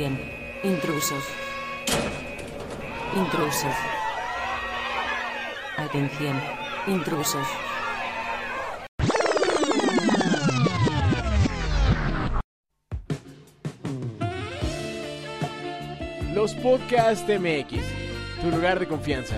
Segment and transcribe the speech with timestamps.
[0.00, 0.18] 100.
[0.62, 1.24] Intrusos.
[3.14, 3.74] Intrusos.
[5.76, 6.40] Atención.
[6.86, 7.46] Intrusos.
[16.34, 17.84] Los Podcasts MX,
[18.40, 19.36] tu lugar de confianza.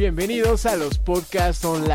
[0.00, 1.86] Bienvenidos a los Podcasts On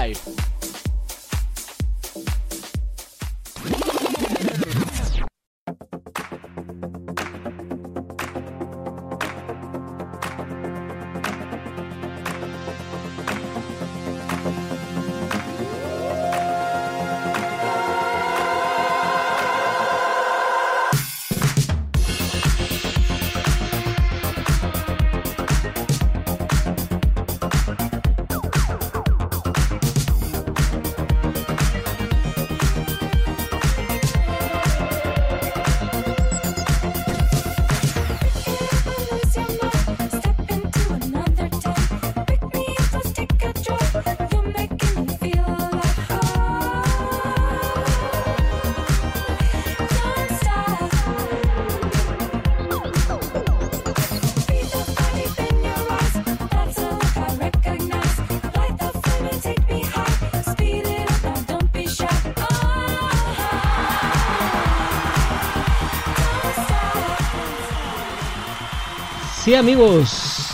[69.45, 70.47] Sí, amigos.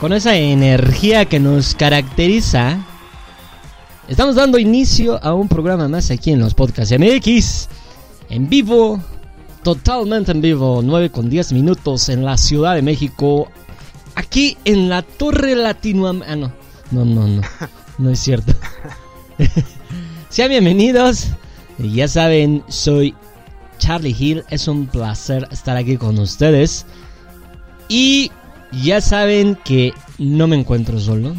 [0.00, 2.84] Con esa energía que nos caracteriza,
[4.08, 7.68] estamos dando inicio a un programa más aquí en los podcasts MX.
[8.28, 9.00] En vivo,
[9.62, 13.48] totalmente en vivo, 9 con 10 minutos en la Ciudad de México.
[14.16, 16.52] Aquí en la Torre Latinoamericana.
[16.56, 17.42] Ah, no, no, no, no.
[17.98, 18.52] No es cierto.
[20.28, 21.28] Sean bienvenidos.
[21.78, 23.14] Ya saben, soy
[23.84, 24.44] Charlie Hill.
[24.48, 26.86] Es un placer estar aquí con ustedes.
[27.88, 28.32] Y
[28.72, 31.34] ya saben que no me encuentro solo.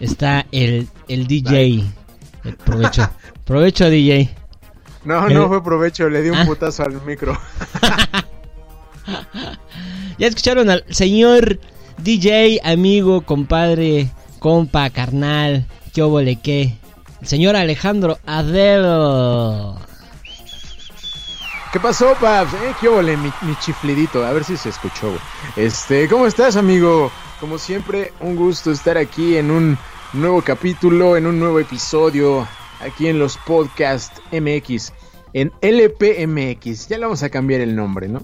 [0.00, 1.84] Está el, el DJ.
[2.44, 3.08] El provecho.
[3.44, 4.28] provecho, DJ.
[5.04, 7.38] No, no fue provecho, le di un putazo al micro.
[10.18, 11.60] ya escucharon al señor
[11.98, 14.10] DJ, amigo, compadre,
[14.40, 16.74] compa, carnal, qué le qué.
[17.20, 19.82] El señor Alejandro Adel.
[21.72, 22.52] ¿Qué pasó, Paps?
[22.52, 24.26] Eh, ¿Qué ole, mi, chiflidito?
[24.26, 25.20] A ver si se escuchó, güey.
[25.56, 27.10] Este, ¿cómo estás, amigo?
[27.40, 29.78] Como siempre, un gusto estar aquí en un
[30.12, 32.46] nuevo capítulo, en un nuevo episodio,
[32.80, 34.92] aquí en los Podcast MX,
[35.32, 36.88] en LPMX.
[36.88, 38.22] Ya le vamos a cambiar el nombre, ¿no?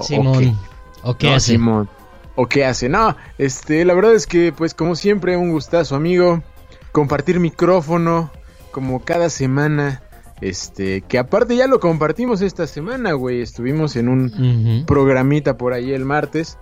[0.00, 0.58] Simón.
[1.04, 1.52] ¿O qué hace?
[1.52, 1.88] Simón.
[2.34, 2.88] ¿O qué hace?
[2.88, 6.42] No, este, la verdad es que, pues, como siempre, un gustazo, amigo.
[6.90, 8.32] Compartir micrófono,
[8.72, 10.02] como cada semana
[10.40, 13.40] este, que aparte ya lo compartimos esta semana, güey.
[13.40, 16.58] Estuvimos en un programita por ahí el martes.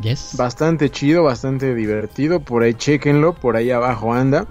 [0.00, 0.34] Yes.
[0.36, 2.40] Bastante chido, bastante divertido.
[2.40, 4.46] Por ahí chequenlo, por ahí abajo anda.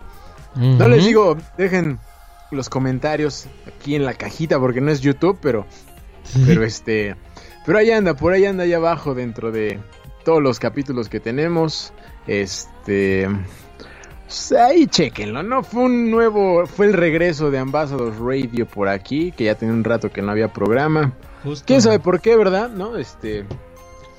[0.56, 2.00] No les digo, dejen
[2.51, 5.66] los comentarios aquí en la cajita porque no es YouTube, pero
[6.45, 7.16] pero este,
[7.66, 9.80] pero ahí anda, por ahí anda ahí abajo dentro de
[10.24, 11.94] todos los capítulos que tenemos.
[12.27, 13.27] Este,
[14.30, 15.64] pues ahí chequenlo, ¿no?
[15.64, 19.83] Fue un nuevo, fue el regreso de Ambassadors Radio por aquí, que ya tenía un
[19.83, 21.14] rato que no había programa.
[21.66, 22.69] ¿Quién sabe por qué, verdad?
[22.69, 22.95] ¿No?
[22.95, 23.45] Este,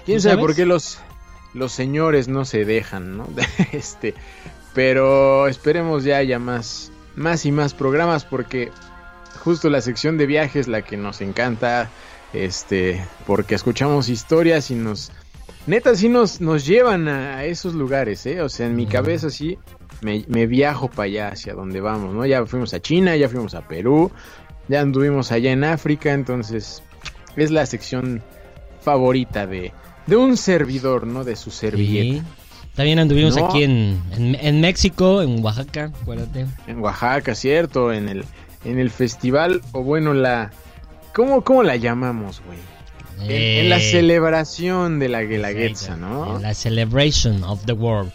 [0.04, 0.98] ¿quién sabe por qué los,
[1.54, 3.28] los señores no se dejan, ¿no?
[3.72, 4.14] este,
[4.74, 8.72] pero esperemos ya haya más, más y más programas porque
[9.44, 11.88] justo la sección de viajes la que nos encanta,
[12.32, 15.12] este, porque escuchamos historias y nos,
[15.68, 18.42] neta, sí nos, nos llevan a esos lugares, ¿eh?
[18.42, 19.56] O sea, en mi cabeza sí
[20.00, 22.24] me, viajo para allá, hacia donde vamos, ¿no?
[22.26, 24.10] Ya fuimos a China, ya fuimos a Perú,
[24.68, 26.82] ya anduvimos allá en África, entonces
[27.36, 28.22] es la sección
[28.80, 29.72] favorita de,
[30.06, 31.24] de un servidor, ¿no?
[31.24, 32.24] De su servilleta.
[32.74, 36.46] También anduvimos aquí en, en, México, en Oaxaca, acuérdate.
[36.66, 38.24] En Oaxaca, cierto, en el,
[38.64, 40.50] en el festival, o bueno, la...
[41.12, 42.58] ¿Cómo, cómo la llamamos, güey?
[43.28, 46.36] En, la eh, celebración de la Guelaguetza, ¿no?
[46.36, 48.12] En la celebration of the world.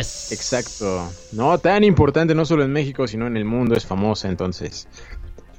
[0.00, 1.10] Exacto.
[1.32, 4.88] No, tan importante no solo en México, sino en el mundo, es famosa, entonces.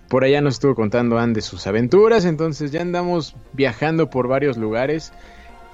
[0.09, 4.57] Por allá nos estuvo contando Anne de sus aventuras, entonces ya andamos viajando por varios
[4.57, 5.13] lugares.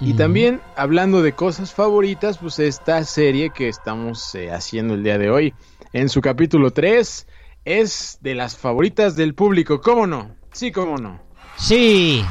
[0.00, 5.16] Y también hablando de cosas favoritas, pues esta serie que estamos eh, haciendo el día
[5.16, 5.54] de hoy,
[5.92, 7.26] en su capítulo 3,
[7.64, 10.34] es de las favoritas del público, ¿cómo no?
[10.52, 11.20] Sí, cómo no.
[11.56, 12.24] Sí.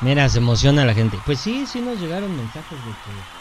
[0.00, 1.18] Mira, se emociona la gente.
[1.26, 3.35] Pues sí, sí nos llegaron mensajes de que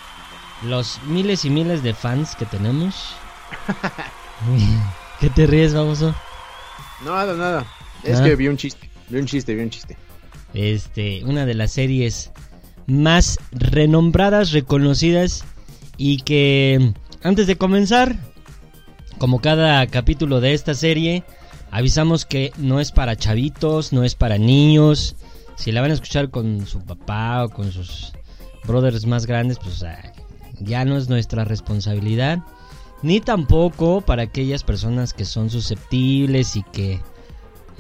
[0.64, 3.16] los miles y miles de fans que tenemos.
[5.20, 6.14] ¿Qué te ríes, baboso?
[7.04, 7.66] Nada, nada.
[8.04, 8.90] Es que vi un chiste.
[9.10, 9.98] vi un chiste, vi un chiste.
[10.54, 12.32] Este, una de las series
[12.88, 15.44] más renombradas, reconocidas
[15.98, 16.94] y que
[17.24, 18.16] antes de comenzar,
[19.18, 21.24] como cada capítulo de esta serie,
[21.72, 25.16] avisamos que no es para chavitos, no es para niños.
[25.56, 28.14] Si la van a escuchar con su papá o con sus
[28.66, 29.84] brothers más grandes, pues
[30.60, 32.40] ya no es nuestra responsabilidad.
[33.02, 37.02] Ni tampoco para aquellas personas que son susceptibles y que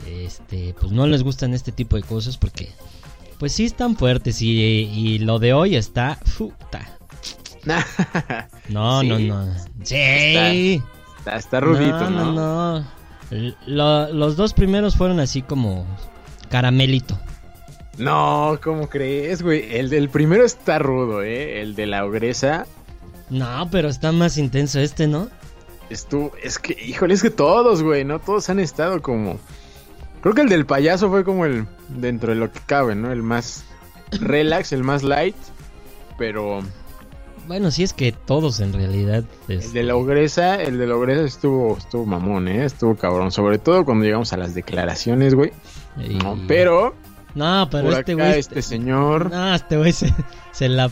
[0.06, 2.74] este pues no les gustan este tipo de cosas porque
[3.40, 6.88] pues sí están fuertes y, lo de hoy está puta.
[8.70, 9.54] no, no, no.
[9.84, 10.82] Sí.
[11.26, 12.32] Está, rudito, ¿no?
[12.32, 12.80] No,
[13.66, 14.08] no.
[14.08, 15.86] los dos primeros fueron así como
[16.50, 17.20] caramelito.
[17.98, 19.76] No, ¿cómo crees, güey?
[19.76, 21.62] El del primero está rudo, ¿eh?
[21.62, 22.66] El de la ogresa.
[23.30, 25.30] No, pero está más intenso este, ¿no?
[25.90, 28.20] Estuvo, es que, híjole, es que todos, güey, ¿no?
[28.20, 29.40] Todos han estado como...
[30.22, 33.12] Creo que el del payaso fue como el, dentro de lo que cabe, ¿no?
[33.12, 33.64] El más
[34.12, 35.36] relax, el más light,
[36.18, 36.62] pero...
[37.48, 39.24] Bueno, sí es que todos en realidad...
[39.48, 42.66] El de la ogresa, el de la ogresa estuvo, estuvo mamón, ¿eh?
[42.66, 45.52] Estuvo cabrón, sobre todo cuando llegamos a las declaraciones, güey.
[46.24, 46.96] No, pero
[47.36, 48.40] no, pero este güey.
[48.40, 49.30] Este señor.
[49.30, 50.90] No, este güey se, la.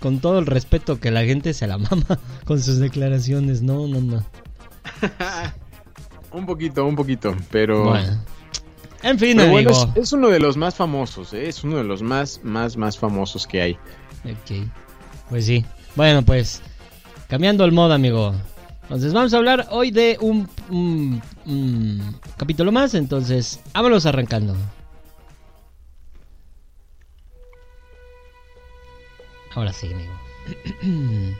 [0.00, 3.62] Con todo el respeto que la gente se la mama con sus declaraciones.
[3.62, 4.24] No, no, no.
[6.32, 7.36] un poquito, un poquito.
[7.50, 7.90] Pero.
[7.90, 8.18] Bueno.
[9.02, 9.92] En fin, amigo.
[9.94, 11.48] es, uno de los más famosos, ¿eh?
[11.48, 13.72] Es uno de los más, más, más famosos que hay.
[14.24, 14.66] Ok.
[15.28, 15.64] Pues sí.
[15.94, 16.62] Bueno, pues.
[17.28, 18.34] Cambiando el modo, amigo.
[18.84, 22.02] Entonces vamos a hablar hoy de un, un
[22.38, 22.94] capítulo más.
[22.94, 24.56] Entonces, vámonos arrancando.
[29.56, 30.12] Ahora sí, amigo.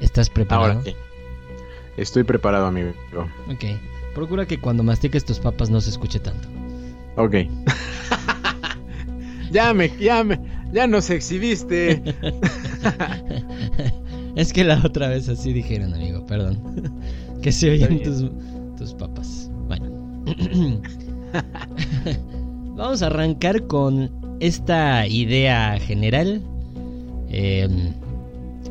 [0.00, 0.72] ¿Estás preparado?
[0.72, 0.96] Ahora sí.
[1.98, 2.92] Estoy preparado, amigo.
[3.48, 3.64] Ok.
[4.14, 6.48] Procura que cuando mastiques tus papas no se escuche tanto.
[7.16, 7.34] Ok.
[9.52, 10.40] ya me, ya me,
[10.72, 12.02] ya nos exhibiste.
[14.36, 16.98] es que la otra vez así dijeron, amigo, perdón.
[17.42, 18.24] que se oyen tus,
[18.78, 19.50] tus papas.
[19.66, 20.32] Bueno.
[22.74, 24.10] Vamos a arrancar con
[24.40, 26.42] esta idea general
[27.36, 27.92] Em,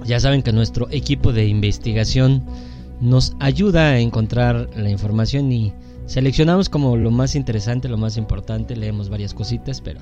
[0.05, 2.41] ya saben que nuestro equipo de investigación
[3.01, 5.73] nos ayuda a encontrar la información y
[6.05, 9.99] seleccionamos como lo más interesante, lo más importante, leemos varias cositas, pero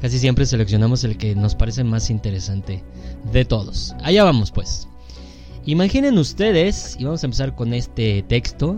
[0.00, 2.84] casi siempre seleccionamos el que nos parece más interesante
[3.32, 3.96] de todos.
[4.04, 4.86] Allá vamos pues.
[5.64, 8.76] Imaginen ustedes, y vamos a empezar con este texto,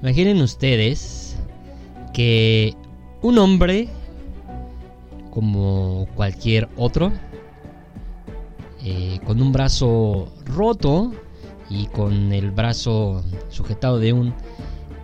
[0.00, 1.34] imaginen ustedes
[2.12, 2.74] que
[3.20, 3.88] un hombre,
[5.32, 7.10] como cualquier otro,
[8.84, 11.10] eh, con un brazo roto
[11.70, 14.34] y con el brazo sujetado de un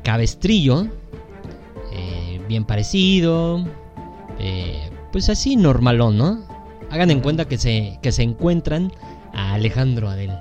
[0.05, 0.87] cabestrillo,
[1.93, 3.65] eh, bien parecido,
[4.39, 6.45] eh, pues así normalón, ¿no?
[6.91, 8.93] Hagan en cuenta que se, que se encuentran
[9.33, 10.37] a Alejandro Adel.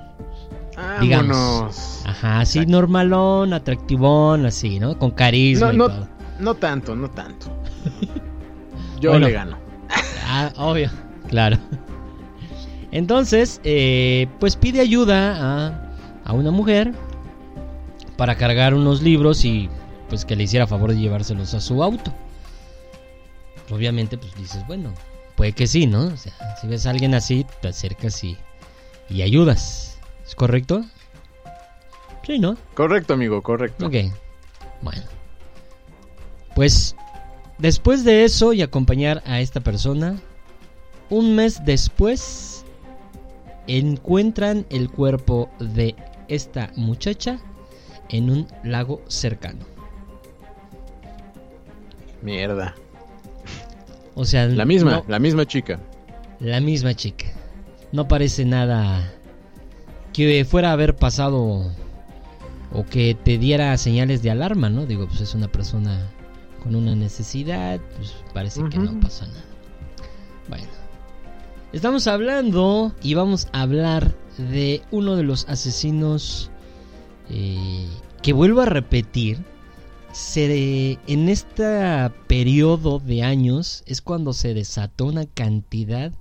[0.99, 2.03] Digamos.
[2.05, 4.99] Ajá, así normalón, atractivón, así, ¿no?
[4.99, 5.71] Con carisma.
[5.71, 6.07] No, y todo.
[6.39, 7.47] no tanto, no tanto.
[8.99, 9.57] Yo le gano.
[10.25, 10.89] Ah, obvio,
[11.29, 11.57] claro.
[12.91, 15.35] Entonces, eh, pues pide ayuda
[15.67, 15.93] a,
[16.25, 16.93] a, una mujer
[18.17, 19.69] para cargar unos libros y
[20.09, 22.11] pues que le hiciera favor de llevárselos a su auto.
[23.69, 24.93] Obviamente, pues dices, bueno,
[25.35, 26.07] puede que sí, ¿no?
[26.07, 28.37] O sea, si ves a alguien así, te acercas y,
[29.09, 29.99] y ayudas.
[30.25, 30.83] ¿Es correcto?
[32.25, 32.57] Sí, ¿no?
[32.73, 33.85] Correcto, amigo, correcto.
[33.85, 33.95] Ok,
[34.81, 35.01] bueno.
[36.55, 36.95] Pues
[37.59, 40.17] después de eso y acompañar a esta persona,
[41.09, 42.58] un mes después
[43.67, 45.95] encuentran el cuerpo de
[46.27, 47.39] esta muchacha
[48.09, 49.65] en un lago cercano.
[52.21, 52.75] Mierda.
[54.15, 55.79] O sea, la misma, la misma chica.
[56.39, 57.25] La misma chica.
[57.91, 59.11] No parece nada
[60.13, 61.71] que fuera a haber pasado
[62.71, 64.85] o que te diera señales de alarma, ¿no?
[64.85, 66.09] Digo, pues es una persona
[66.63, 69.45] con una necesidad, pues parece que no pasa nada.
[70.49, 70.78] Bueno.
[71.71, 76.49] Estamos hablando y vamos a hablar de uno de los asesinos
[77.29, 77.85] eh,
[78.23, 79.45] que vuelvo a repetir.
[80.11, 86.11] Se, en este periodo de años es cuando se desató una cantidad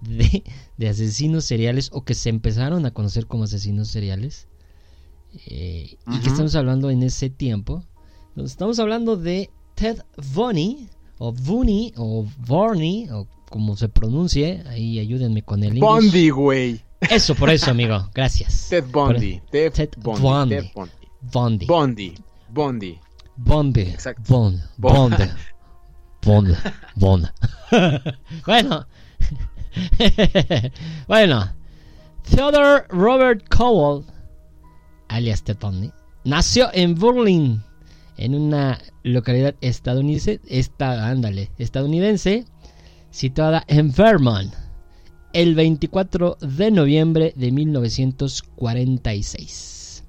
[0.00, 0.42] de,
[0.88, 4.48] asesinos seriales o que se empezaron a conocer como asesinos seriales.
[5.48, 7.84] Eh, y que estamos hablando en ese tiempo.
[8.36, 9.98] estamos hablando de Ted
[10.32, 10.88] Bundy,
[11.18, 15.82] o Bunny, o Varney, o como se pronuncie, ahí ayúdenme con el inglés.
[15.82, 16.80] Bondi, güey.
[17.02, 18.08] Eso, por eso, amigo.
[18.14, 18.66] Gracias.
[18.70, 19.42] Ted Bondi.
[19.50, 20.56] Ted, Bondi.
[21.20, 21.66] Bondi.
[21.66, 22.14] Bondi.
[22.48, 22.98] Bondi.
[23.36, 23.80] Bondi.
[23.82, 24.22] Exacto.
[24.78, 25.24] Bondi.
[26.24, 26.56] Bond,
[26.94, 27.28] Bond.
[28.46, 28.86] bueno,
[31.08, 31.52] bueno,
[32.30, 34.04] Theodore Robert Cowell,
[35.08, 35.90] alias Tetoni,
[36.24, 37.62] nació en Berlin,
[38.16, 42.44] en una localidad estadounidense, esta, ándale, estadounidense,
[43.12, 44.52] situada en Vermont,
[45.32, 50.02] el 24 de noviembre de 1946.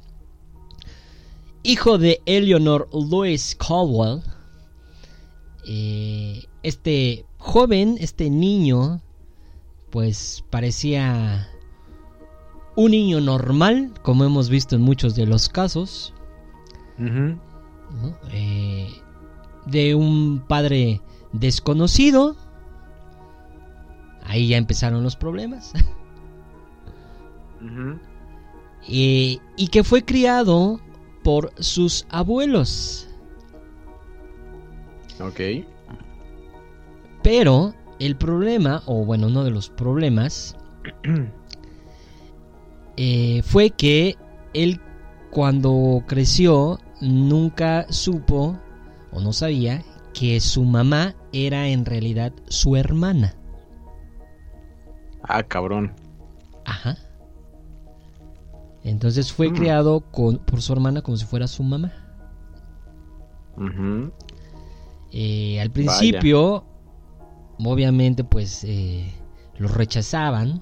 [1.61, 4.23] Hijo de Eleanor Louis Caldwell,
[5.67, 9.01] eh, este joven, este niño,
[9.91, 11.49] pues parecía
[12.75, 16.13] un niño normal, como hemos visto en muchos de los casos,
[18.31, 18.87] eh,
[19.65, 21.01] de un padre
[21.33, 22.37] desconocido.
[24.25, 25.73] Ahí ya empezaron los problemas.
[28.87, 30.79] y que fue criado
[31.23, 33.07] por sus abuelos.
[35.19, 35.39] Ok.
[37.21, 40.57] Pero el problema, o bueno, uno de los problemas,
[42.97, 44.17] eh, fue que
[44.53, 44.81] él
[45.31, 48.59] cuando creció nunca supo
[49.11, 53.35] o no sabía que su mamá era en realidad su hermana.
[55.23, 55.93] Ah, cabrón.
[56.65, 56.97] Ajá.
[58.83, 59.55] Entonces fue mm.
[59.55, 61.91] criado con, por su hermana como si fuera su mamá.
[65.11, 66.65] Eh, al principio,
[67.59, 69.13] obviamente, pues eh,
[69.57, 70.61] los rechazaban.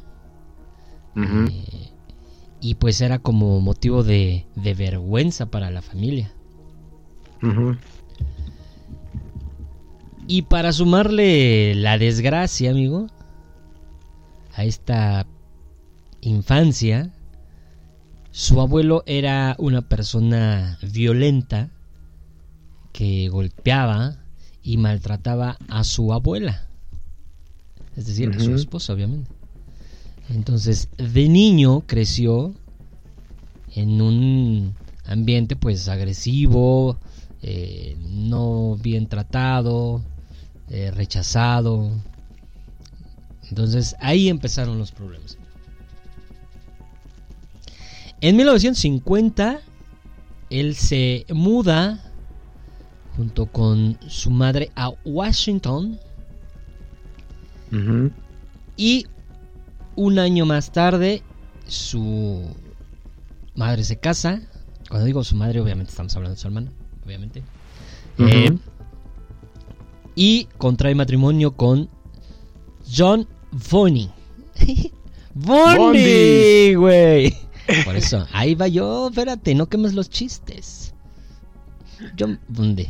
[1.16, 1.92] Eh,
[2.62, 6.32] y pues era como motivo de, de vergüenza para la familia.
[10.28, 13.08] Y para sumarle la desgracia, amigo,
[14.54, 15.26] a esta
[16.22, 17.12] infancia,
[18.32, 21.70] su abuelo era una persona violenta
[22.94, 24.18] que golpeaba
[24.64, 26.68] y maltrataba a su abuela.
[27.96, 29.30] Es decir, a su esposa, obviamente.
[30.30, 32.54] Entonces, de niño creció
[33.76, 36.98] en un ambiente pues agresivo,
[37.42, 40.02] eh, no bien tratado,
[40.70, 41.92] eh, rechazado.
[43.52, 45.38] Entonces ahí empezaron los problemas.
[48.22, 49.60] En 1950,
[50.50, 52.00] él se muda
[53.18, 56.00] junto con su madre a Washington.
[58.78, 59.06] Y
[59.96, 61.22] un año más tarde,
[61.68, 62.44] su
[63.56, 64.42] madre se casa.
[64.90, 66.72] Cuando digo su madre, obviamente estamos hablando de su hermana,
[67.06, 67.44] obviamente.
[68.18, 68.58] Eh,
[70.16, 71.90] y contrae matrimonio con
[72.90, 73.28] John
[73.72, 74.10] Bonnie.
[75.34, 77.36] Bonnie, güey.
[77.86, 80.94] Por eso, ahí va yo, espérate, no quemes los chistes.
[82.18, 82.88] John Bundy.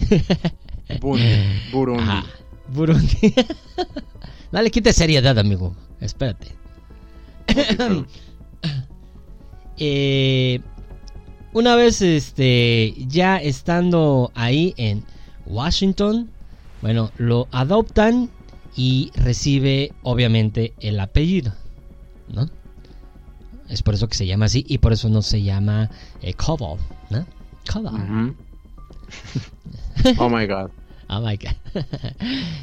[0.99, 2.23] Burundi.
[2.73, 3.33] Burundi.
[4.51, 5.75] Dale, quite seriedad, amigo.
[5.99, 6.47] Espérate.
[9.77, 10.59] eh,
[11.53, 15.03] una vez este ya estando ahí en
[15.45, 16.29] Washington,
[16.81, 18.29] bueno, lo adoptan
[18.75, 21.53] y recibe obviamente el apellido,
[22.29, 22.49] ¿no?
[23.69, 25.89] Es por eso que se llama así y por eso no se llama
[26.21, 26.79] eh, Cobol,
[27.09, 27.25] ¿no?
[27.71, 28.35] Cobol.
[30.17, 30.69] oh my god.
[31.09, 31.55] Oh my god.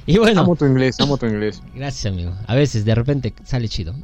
[0.06, 0.42] y bueno.
[0.42, 1.62] Amo tu inglés, amo tu inglés.
[1.74, 2.34] Gracias, amigo.
[2.46, 3.94] A veces de repente sale chido.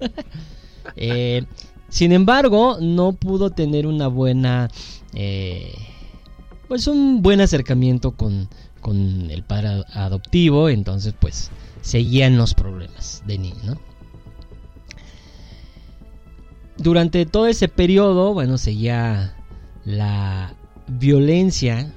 [0.96, 1.44] eh,
[1.88, 4.68] sin embargo, no pudo tener una buena.
[5.14, 5.74] Eh,
[6.68, 8.48] pues un buen acercamiento con,
[8.82, 10.68] con el padre adoptivo.
[10.68, 13.78] Entonces, pues seguían los problemas de niño.
[16.76, 19.34] Durante todo ese periodo, bueno, seguía
[19.84, 20.54] la
[20.86, 21.92] violencia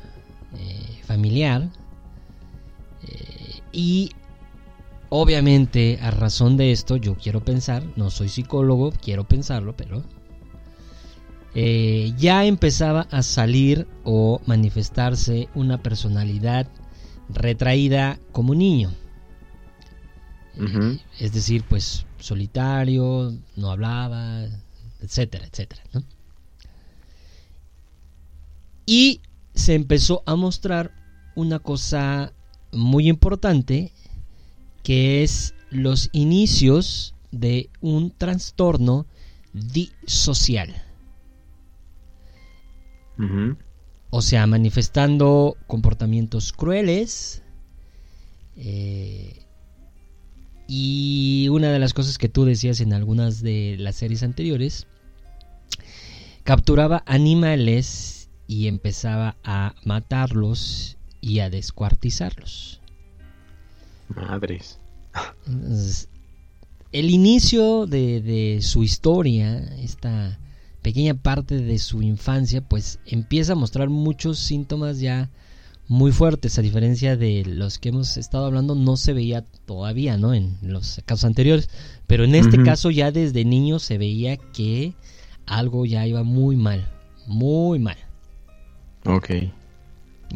[0.58, 1.69] eh, familiar
[3.04, 4.12] eh, y
[5.10, 10.04] obviamente a razón de esto yo quiero pensar, no soy psicólogo, quiero pensarlo, pero
[11.57, 16.67] eh, ya empezaba a salir o manifestarse una personalidad
[17.29, 18.91] retraída como niño.
[21.19, 24.45] es decir, pues solitario, no hablaba,
[25.01, 25.83] etcétera, etcétera.
[28.85, 29.21] Y
[29.53, 30.93] se empezó a mostrar
[31.35, 32.33] una cosa
[32.71, 33.93] muy importante
[34.83, 39.05] que es los inicios de un trastorno
[39.53, 40.85] disocial.
[44.10, 47.43] O sea, manifestando comportamientos crueles.
[48.56, 49.45] Eh,
[50.67, 54.88] y una de las cosas que tú decías en algunas de las series anteriores,
[56.43, 62.82] capturaba animales y empezaba a matarlos y a descuartizarlos.
[64.10, 64.80] Madres.
[66.91, 70.39] el inicio de, de su historia, esta
[70.86, 75.32] pequeña parte de su infancia, pues empieza a mostrar muchos síntomas ya
[75.88, 80.36] muy fuertes, a diferencia de los que hemos estado hablando, no se veía todavía, ¿no?
[80.36, 81.71] En los casos anteriores,
[82.06, 84.93] pero en este caso ya desde niño se veía que
[85.48, 86.88] algo ya iba muy mal,
[87.26, 87.98] muy mal.
[89.06, 89.30] Ok.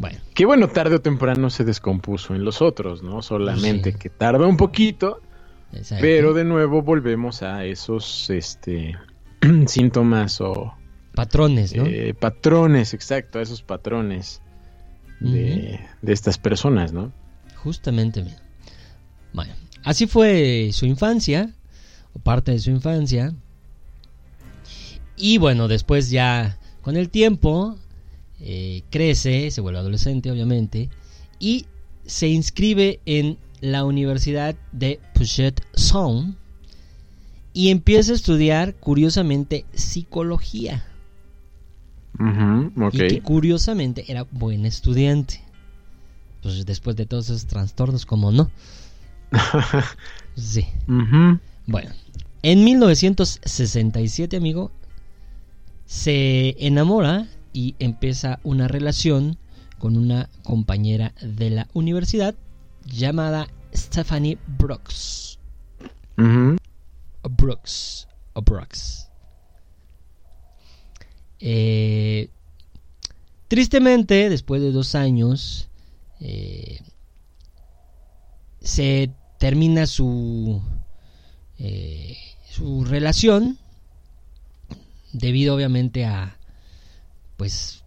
[0.00, 0.18] Bueno.
[0.34, 3.22] Qué bueno, tarde o temprano se descompuso en los otros, ¿no?
[3.22, 5.20] Solamente que tarda un poquito,
[6.00, 8.96] pero de nuevo volvemos a esos, este,
[9.66, 10.74] síntomas o...
[11.14, 11.84] Patrones, ¿no?
[11.86, 14.40] Eh, patrones, exacto, a esos patrones
[15.20, 17.12] de, estas personas, ¿no?
[17.56, 18.24] Justamente.
[19.32, 21.52] Bueno, así fue su infancia,
[22.14, 23.34] o parte de su infancia.
[25.16, 27.76] Y bueno, después ya con el tiempo
[28.40, 30.88] eh, crece, se vuelve adolescente obviamente,
[31.38, 31.66] y
[32.06, 36.36] se inscribe en la Universidad de Puget Sound
[37.52, 40.84] y empieza a estudiar curiosamente psicología.
[42.92, 45.40] Y que curiosamente era buen estudiante.
[46.42, 48.50] Pues después de todos esos trastornos, como no.
[50.36, 50.66] sí.
[51.66, 51.90] Bueno,
[52.42, 54.70] en 1967, amigo,
[55.86, 59.38] se enamora y empieza una relación
[59.78, 62.34] con una compañera de la universidad
[62.86, 65.38] llamada Stephanie Brooks.
[66.16, 66.56] O
[67.36, 68.06] Brooks.
[71.38, 72.30] Eh,
[73.48, 75.68] tristemente, después de dos años,
[76.20, 76.80] eh,
[78.60, 80.62] se termina su,
[81.58, 82.16] eh,
[82.50, 83.58] su relación
[85.12, 86.36] debido obviamente a
[87.36, 87.84] pues,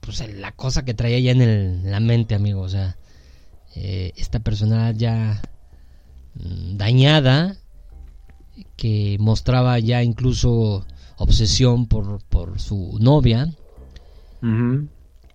[0.00, 2.60] pues la cosa que traía ya en, la mente, amigo.
[2.60, 2.96] O sea,
[3.74, 5.42] esta persona ya
[6.34, 7.56] mm, dañada,
[8.76, 10.84] que mostraba ya incluso
[11.16, 13.48] obsesión por, por su novia.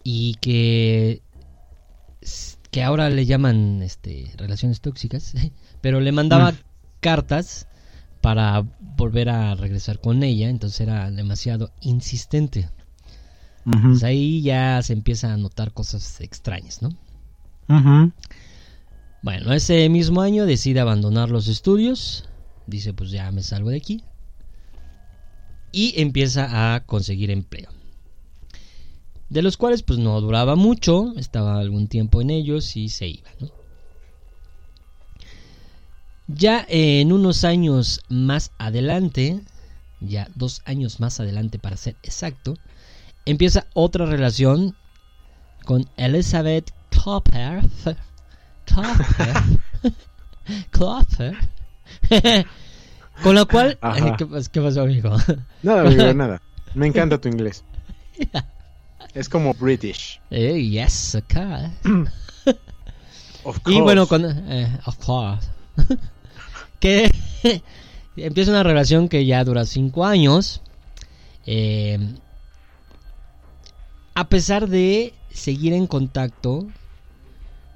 [0.04, 1.24] Y que
[2.70, 5.34] que ahora le llaman este relaciones tóxicas
[5.82, 6.56] pero le mandaba mm.
[7.00, 7.68] cartas
[8.22, 8.64] para
[8.96, 12.70] volver a regresar con ella entonces era demasiado insistente.
[13.66, 16.90] Pues ahí ya se empieza a notar cosas extrañas no
[19.22, 22.29] bueno ese mismo año decide abandonar los estudios
[22.70, 24.04] dice pues ya me salgo de aquí
[25.72, 27.70] y empieza a conseguir empleo.
[29.30, 33.30] De los cuales pues no duraba mucho, estaba algún tiempo en ellos y se iba.
[36.28, 39.42] Ya en unos años más adelante,
[40.00, 42.56] ya dos años más adelante para ser exacto,
[43.26, 44.76] empieza otra relación
[45.66, 47.62] con Elizabeth Clopper.
[48.66, 49.34] Clopper.
[50.72, 51.38] Clopper.
[53.24, 53.78] Con lo cual,
[54.52, 55.16] ¿qué, pasó, amigo?
[55.64, 56.42] Nada, amigo, nada.
[56.74, 57.64] Me encanta tu inglés.
[59.14, 60.22] Es como British.
[60.30, 61.72] Eh, yes, of course.
[63.66, 65.48] Y bueno, con, eh, of course.
[66.80, 67.10] que
[68.18, 70.62] empieza una relación que ya dura cinco años.
[71.46, 71.98] Eh,
[74.14, 76.68] a pesar de seguir en contacto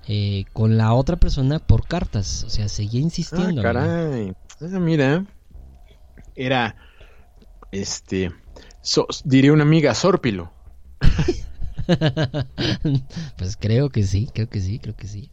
[0.07, 2.43] eh, con la otra persona por cartas.
[2.43, 3.61] O sea, seguía insistiendo.
[3.61, 4.33] Ah, caray.
[4.61, 5.25] Ah, mira,
[6.35, 6.75] era,
[7.71, 8.31] este,
[9.23, 10.51] diría una amiga, Sórpilo.
[13.37, 15.29] pues creo que sí, creo que sí, creo que sí.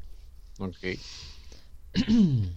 [0.58, 0.76] Ok.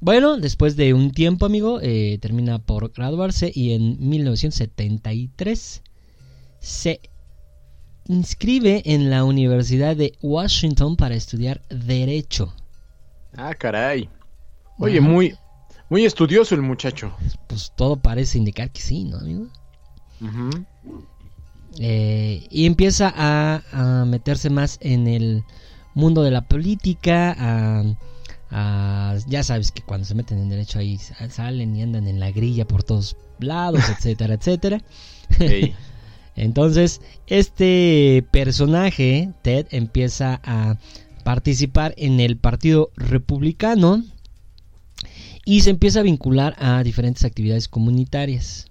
[0.00, 5.82] bueno, después de un tiempo, amigo, eh, termina por graduarse y en 1973
[6.60, 7.00] se
[8.08, 12.52] inscribe en la Universidad de Washington para estudiar Derecho.
[13.36, 14.08] Ah, caray.
[14.78, 15.36] Oye, muy,
[15.88, 17.14] muy estudioso el muchacho.
[17.46, 19.48] Pues todo parece indicar que sí, ¿no, amigo?
[21.78, 25.44] Eh, y empieza a, meterse más en el
[25.94, 27.36] mundo de la política,
[28.50, 32.30] a, ya sabes que cuando se meten en derecho ahí salen y andan en la
[32.30, 34.80] grilla por todos lados, etcétera, etcétera.
[36.38, 40.78] Entonces, este personaje, Ted, empieza a
[41.24, 44.04] participar en el Partido Republicano
[45.44, 48.68] y se empieza a vincular a diferentes actividades comunitarias.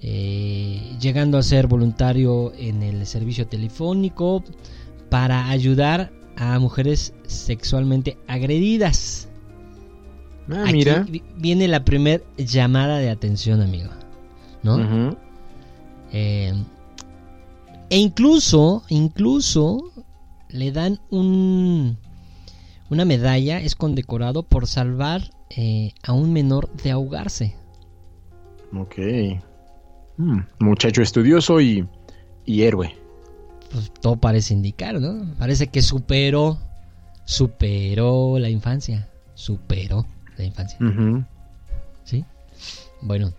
[0.00, 4.44] Eh, llegando a ser voluntario en el servicio telefónico
[5.10, 9.28] para ayudar a mujeres sexualmente agredidas.
[10.48, 11.04] Ah, mira.
[11.36, 13.90] viene la primera llamada de atención, amigo.
[14.62, 15.18] ¿No?
[16.12, 16.52] Eh,
[17.90, 19.92] e incluso, incluso
[20.50, 21.98] le dan un
[22.90, 27.54] una medalla, es condecorado por salvar eh, a un menor de ahogarse.
[28.74, 28.96] Ok.
[30.16, 31.86] Mm, muchacho estudioso y,
[32.44, 32.96] y héroe.
[33.70, 35.34] Pues todo parece indicar, ¿no?
[35.38, 36.58] Parece que superó,
[37.24, 39.08] superó la infancia.
[39.34, 40.78] Superó la infancia.
[42.04, 42.24] ¿Sí?
[43.02, 43.32] Bueno.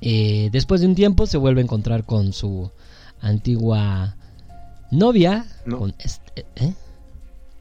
[0.00, 2.70] Eh, después de un tiempo se vuelve a encontrar con su
[3.20, 4.16] antigua
[4.90, 5.46] novia.
[5.64, 5.78] No.
[5.78, 6.74] Con eh, ¿eh?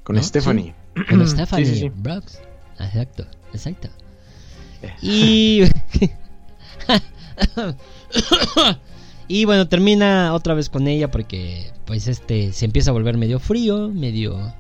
[0.04, 0.24] Con ¿No?
[0.24, 0.76] Stephanie.
[1.10, 1.92] Con Stephanie Sí, sí, sí.
[1.96, 2.40] Brooks.
[2.80, 3.90] Exacto, exacto.
[4.82, 4.94] Eh.
[5.02, 5.62] Y.
[9.28, 13.40] y bueno, termina otra vez con ella porque, pues, este se empieza a volver medio
[13.40, 14.54] frío, medio.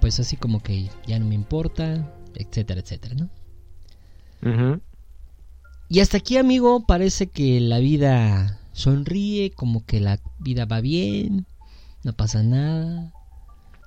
[0.00, 3.28] Pues así como que ya no me importa, etcétera, etcétera, ¿no?
[4.42, 4.80] Ujú.
[5.92, 11.46] Y hasta aquí, amigo, parece que la vida sonríe, como que la vida va bien,
[12.04, 13.12] no pasa nada.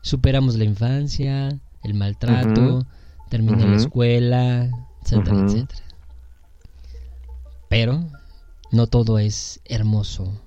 [0.02, 2.86] Superamos la infancia, el maltrato,
[3.30, 4.70] termina la escuela,
[5.02, 5.82] etcétera, etcétera.
[7.70, 8.04] Pero
[8.70, 10.42] no todo es hermoso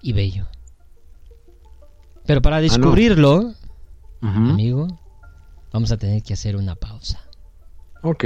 [0.00, 0.46] y bello.
[2.24, 3.52] Pero para descubrirlo,
[4.22, 4.48] Ujú.
[4.48, 4.86] amigo,
[5.72, 7.20] vamos a tener que hacer una pausa.
[8.02, 8.24] Ok.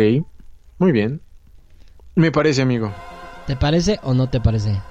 [0.78, 1.22] Muy bien.
[2.18, 2.92] Me parece, amigo.
[3.46, 4.82] ¿Te parece o no te parece?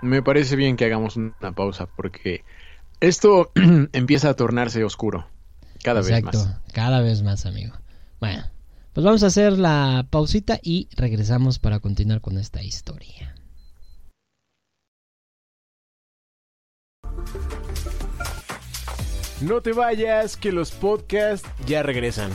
[0.00, 2.44] Me parece bien que hagamos una pausa porque
[3.00, 3.50] esto
[3.92, 5.26] empieza a tornarse oscuro.
[5.82, 6.60] Cada Exacto, vez más.
[6.72, 7.74] cada vez más, amigo.
[8.20, 8.44] Bueno,
[8.92, 13.34] pues vamos a hacer la pausita y regresamos para continuar con esta historia.
[19.40, 22.30] No te vayas, que los podcasts ya regresan.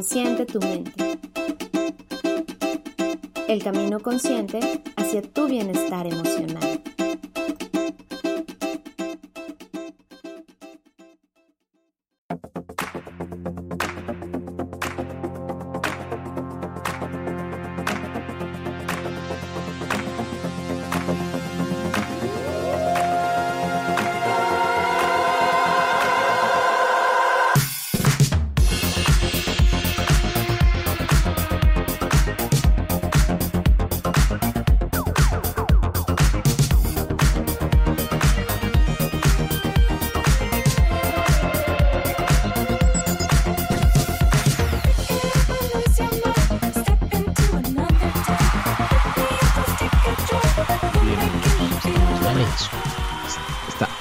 [0.00, 1.20] Consciente tu mente.
[3.48, 4.58] El camino consciente
[4.96, 6.79] hacia tu bienestar emocional.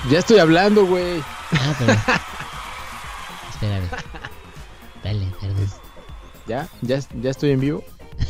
[0.09, 1.21] Ya estoy hablando, güey.
[1.51, 1.93] Ah, pero...
[3.51, 3.87] Espérame.
[5.03, 5.69] Dale, perdón.
[6.47, 6.67] ¿Ya?
[6.81, 7.83] ¿Ya, ya estoy en vivo?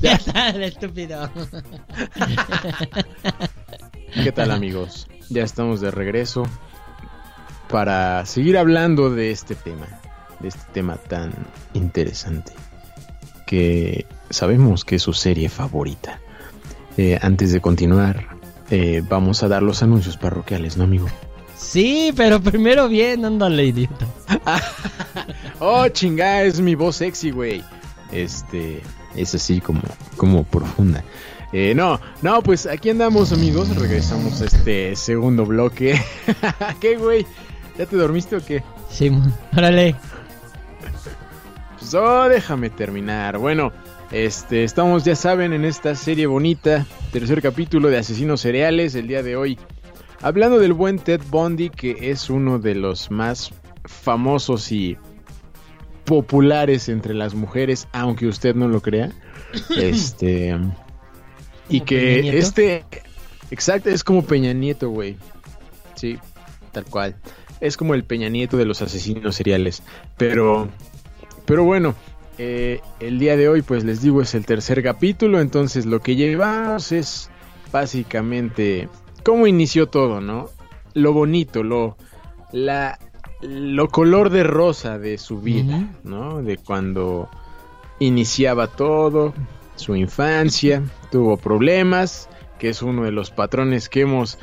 [0.00, 1.30] ya está, estúpido.
[4.24, 5.06] ¿Qué tal amigos?
[5.30, 6.42] Ya estamos de regreso
[7.68, 9.86] para seguir hablando de este tema,
[10.40, 11.32] de este tema tan
[11.74, 12.52] interesante
[13.46, 16.20] que sabemos que es su serie favorita.
[16.96, 18.41] Eh, antes de continuar,
[18.74, 21.06] eh, vamos a dar los anuncios parroquiales, ¿no, amigo?
[21.58, 24.06] Sí, pero primero bien, ándale, idiota.
[25.64, 27.62] Oh, chinga, es mi voz sexy, güey.
[28.10, 28.82] Este,
[29.14, 29.80] es así como,
[30.16, 31.04] como profunda.
[31.52, 33.68] Eh, no, no, pues aquí andamos, amigos.
[33.76, 36.00] Regresamos a este segundo bloque.
[36.80, 37.26] ¿Qué, güey?
[37.78, 38.64] ¿Ya te dormiste o qué?
[38.90, 39.94] Simón, órale.
[41.78, 43.38] Pues, oh, déjame terminar.
[43.38, 43.70] Bueno,
[44.12, 49.22] este, estamos, ya saben, en esta serie bonita, tercer capítulo de Asesinos Cereales, el día
[49.22, 49.58] de hoy.
[50.20, 53.52] Hablando del buen Ted Bundy, que es uno de los más
[53.84, 54.98] famosos y
[56.04, 59.12] populares entre las mujeres, aunque usted no lo crea.
[59.76, 60.56] Este.
[61.68, 62.84] y ¿Como que este.
[63.50, 65.16] Exacto, es como Peña Nieto, güey.
[65.94, 66.18] Sí,
[66.72, 67.16] tal cual.
[67.60, 69.82] Es como el Peña Nieto de los asesinos seriales.
[70.16, 70.68] Pero.
[71.44, 71.94] Pero bueno.
[72.38, 75.40] Eh, el día de hoy, pues les digo, es el tercer capítulo.
[75.40, 77.30] Entonces, lo que llevamos es
[77.72, 78.88] básicamente
[79.22, 80.48] cómo inició todo, ¿no?
[80.94, 81.96] Lo bonito, lo.
[82.52, 82.98] La,
[83.40, 86.42] lo color de rosa de su vida, ¿no?
[86.42, 87.30] De cuando
[87.98, 89.32] iniciaba todo,
[89.76, 94.38] su infancia, tuvo problemas, que es uno de los patrones que hemos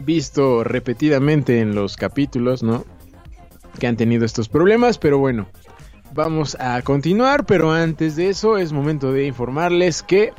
[0.00, 2.84] visto repetidamente en los capítulos, ¿no?
[3.78, 5.48] Que han tenido estos problemas, pero bueno,
[6.16, 10.32] vamos a continuar, pero antes de eso es momento de informarles que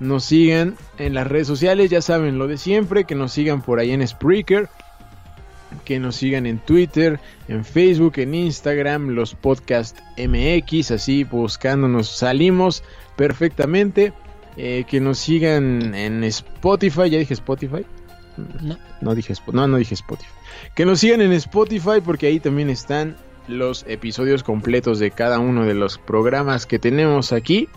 [0.00, 3.78] nos sigan en las redes sociales, ya saben lo de siempre, que nos sigan por
[3.78, 4.68] ahí en Spreaker,
[5.84, 12.82] que nos sigan en Twitter, en Facebook, en Instagram, los podcast MX, así buscándonos salimos
[13.16, 14.12] perfectamente.
[14.58, 17.84] Eh, que nos sigan en Spotify, ya dije Spotify.
[18.62, 18.78] No.
[19.02, 20.30] No dije, no, no dije Spotify.
[20.74, 23.16] Que nos sigan en Spotify porque ahí también están
[23.48, 27.68] los episodios completos de cada uno de los programas que tenemos aquí.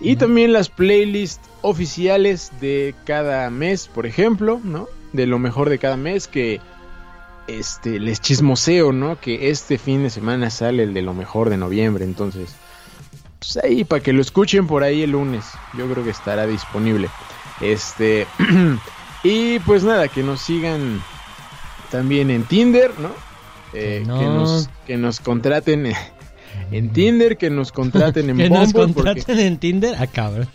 [0.00, 4.88] Y también las playlists oficiales de cada mes, por ejemplo, ¿no?
[5.12, 6.60] De lo mejor de cada mes que
[7.46, 9.20] este les chismoseo, ¿no?
[9.20, 12.56] Que este fin de semana sale el de lo mejor de noviembre, entonces
[13.38, 15.44] pues ahí para que lo escuchen por ahí el lunes.
[15.74, 17.08] Yo creo que estará disponible.
[17.60, 18.26] Este
[19.22, 21.00] y pues nada, que nos sigan
[21.90, 23.27] también en Tinder, ¿no?
[23.74, 24.18] Eh, Que no.
[24.18, 25.92] que nos que nos contraten
[26.70, 30.48] en Tinder, que nos contraten en que nos Bumble porque contraten en Tinder, ah, cabrón.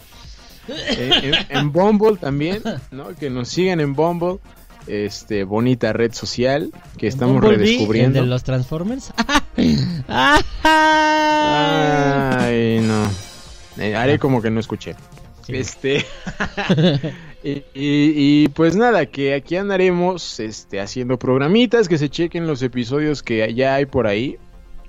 [0.68, 2.62] eh, en, en Bumble también,
[2.92, 3.16] ¿no?
[3.16, 4.40] Que nos sigan en Bumble,
[4.88, 8.20] este bonita red social que estamos redescubriendo.
[8.20, 9.12] ¿El de los Transformers?
[10.08, 10.40] Ah,
[12.40, 13.10] Ay, no.
[13.78, 14.96] Eh, haré como que no escuché.
[15.46, 15.56] Sí.
[15.56, 16.06] Este.
[17.44, 22.62] y, y- y, pues nada, que aquí andaremos este, haciendo programitas, que se chequen los
[22.64, 24.38] episodios que ya hay por ahí,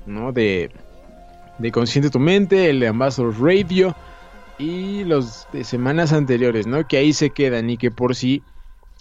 [0.06, 0.32] ¿no?
[0.32, 0.70] De,
[1.58, 3.94] de Consciente tu Mente, el de Ambassador Radio
[4.58, 6.86] y los de semanas anteriores, ¿no?
[6.86, 8.42] Que ahí se quedan y que por si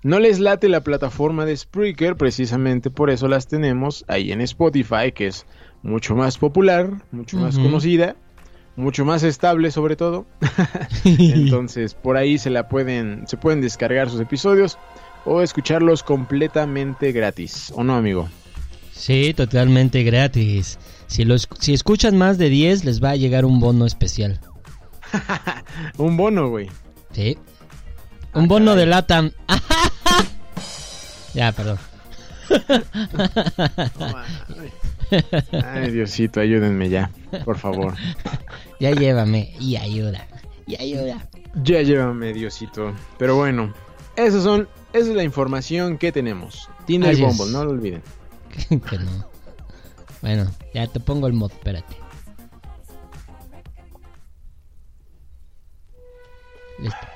[0.02, 5.12] no les late la plataforma de Spreaker, precisamente por eso las tenemos ahí en Spotify,
[5.14, 5.46] que es
[5.84, 8.16] mucho más popular, mucho más conocida,
[8.76, 10.26] mucho más estable sobre todo.
[11.06, 14.78] Entonces, por ahí se la pueden se pueden descargar sus episodios
[15.26, 18.30] o escucharlos completamente gratis, ¿o no, amigo?
[18.94, 20.78] Sí, totalmente gratis.
[21.08, 24.40] Si, los, si escuchan más de 10, les va a llegar un bono especial.
[25.98, 26.70] Un bono, güey.
[27.12, 27.38] Sí.
[28.34, 29.32] Un bono de LATAM.
[31.34, 31.78] ya, perdón.
[35.64, 37.12] Ay, Diosito, ayúdenme ya,
[37.46, 37.96] por favor.
[38.80, 40.28] Ya llévame y ayuda.
[40.66, 41.30] Y ayuda.
[41.64, 42.94] Ya llévame, Diosito.
[43.18, 43.74] Pero bueno,
[44.16, 46.70] esas son, esa es la información que tenemos.
[46.86, 47.38] Tinder Así y es.
[47.38, 48.02] Bumble, no lo olviden.
[48.70, 49.28] que no.
[50.22, 51.96] Bueno, ya te pongo el mod, espérate.
[56.80, 57.08] Listo.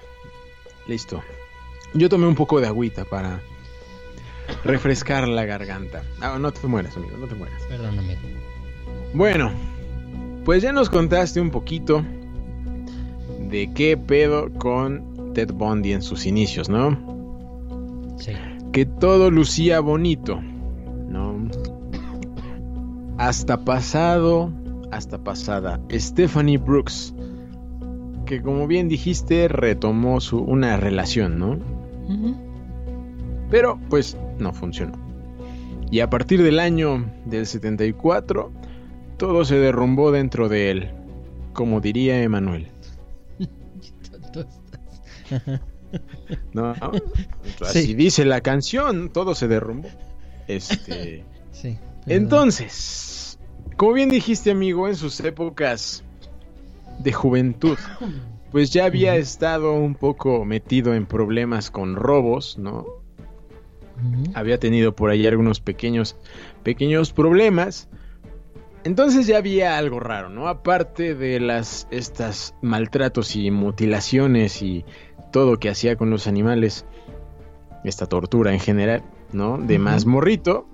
[0.87, 1.23] Listo.
[1.93, 3.41] Yo tomé un poco de agüita para
[4.63, 6.03] refrescar la garganta.
[6.21, 7.61] Ah, no te mueras, amigo, no te mueras.
[7.69, 8.17] Perdóname.
[9.13, 9.51] Bueno,
[10.45, 12.03] pues ya nos contaste un poquito
[13.49, 16.97] de qué pedo con Ted Bundy en sus inicios, ¿no?
[18.17, 18.33] Sí.
[18.71, 20.41] Que todo lucía bonito,
[21.09, 21.49] ¿no?
[23.17, 24.51] Hasta pasado,
[24.91, 27.13] hasta pasada, Stephanie Brooks,
[28.25, 31.57] que como bien dijiste, retomó su, una relación, ¿no?
[33.49, 34.93] Pero pues no funcionó.
[35.91, 38.51] Y a partir del año del 74,
[39.17, 40.91] todo se derrumbó dentro de él,
[41.53, 42.67] como diría Emanuel.
[46.53, 46.73] No,
[47.61, 47.93] así Sí.
[47.93, 49.87] dice la canción, todo se derrumbó.
[50.47, 51.23] Este,
[51.53, 51.77] Sí.
[52.07, 53.39] entonces,
[53.77, 56.03] como bien dijiste, amigo, en sus épocas
[56.99, 57.77] de juventud,
[58.51, 62.85] pues ya había estado un poco metido en problemas con robos, ¿no?
[64.33, 66.15] Había tenido por ahí algunos pequeños,
[66.63, 67.89] pequeños problemas.
[68.83, 70.47] Entonces ya había algo raro, ¿no?
[70.47, 74.85] Aparte de las estas maltratos y mutilaciones y
[75.31, 76.85] todo que hacía con los animales,
[77.83, 79.57] esta tortura en general, ¿no?
[79.57, 80.67] De más morrito,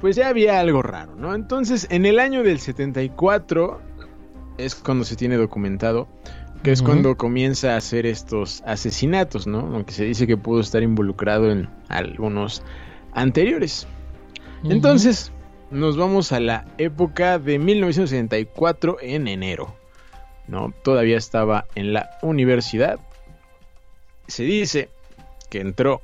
[0.00, 1.34] pues ya había algo raro, ¿no?
[1.34, 3.80] Entonces, en el año del 74
[4.58, 6.08] es cuando se tiene documentado
[6.66, 9.60] que es cuando comienza a hacer estos asesinatos, ¿no?
[9.60, 12.62] Aunque se dice que pudo estar involucrado en algunos
[13.12, 13.86] anteriores.
[14.64, 15.32] Entonces,
[15.70, 19.74] nos vamos a la época de 1974 en enero,
[20.48, 20.72] ¿no?
[20.82, 22.98] Todavía estaba en la universidad.
[24.26, 24.88] Se dice
[25.50, 26.02] que entró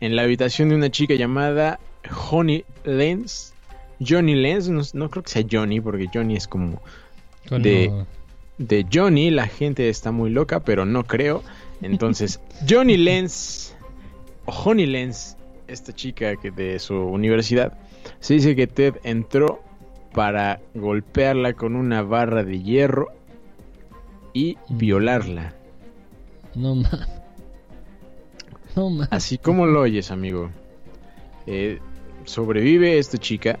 [0.00, 3.54] en la habitación de una chica llamada Johnny Lenz.
[4.04, 6.82] Johnny Lenz, no, no creo que sea Johnny, porque Johnny es como
[7.62, 7.88] de-
[8.58, 11.42] de Johnny, la gente está muy loca, pero no creo.
[11.80, 13.74] Entonces, Johnny Lenz,
[14.44, 15.36] o Honey Lenz,
[15.66, 17.78] esta chica que de su universidad,
[18.20, 19.62] se dice que Ted entró
[20.12, 23.08] para golpearla con una barra de hierro
[24.32, 25.54] y violarla.
[26.54, 27.08] No mames.
[28.76, 29.08] No mames.
[29.10, 30.50] Así como lo oyes, amigo.
[31.46, 31.80] Eh,
[32.24, 33.58] sobrevive esta chica,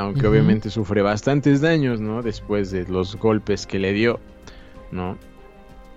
[0.00, 2.22] aunque obviamente sufre bastantes daños, ¿no?
[2.22, 4.20] Después de los golpes que le dio,
[4.90, 5.18] ¿no?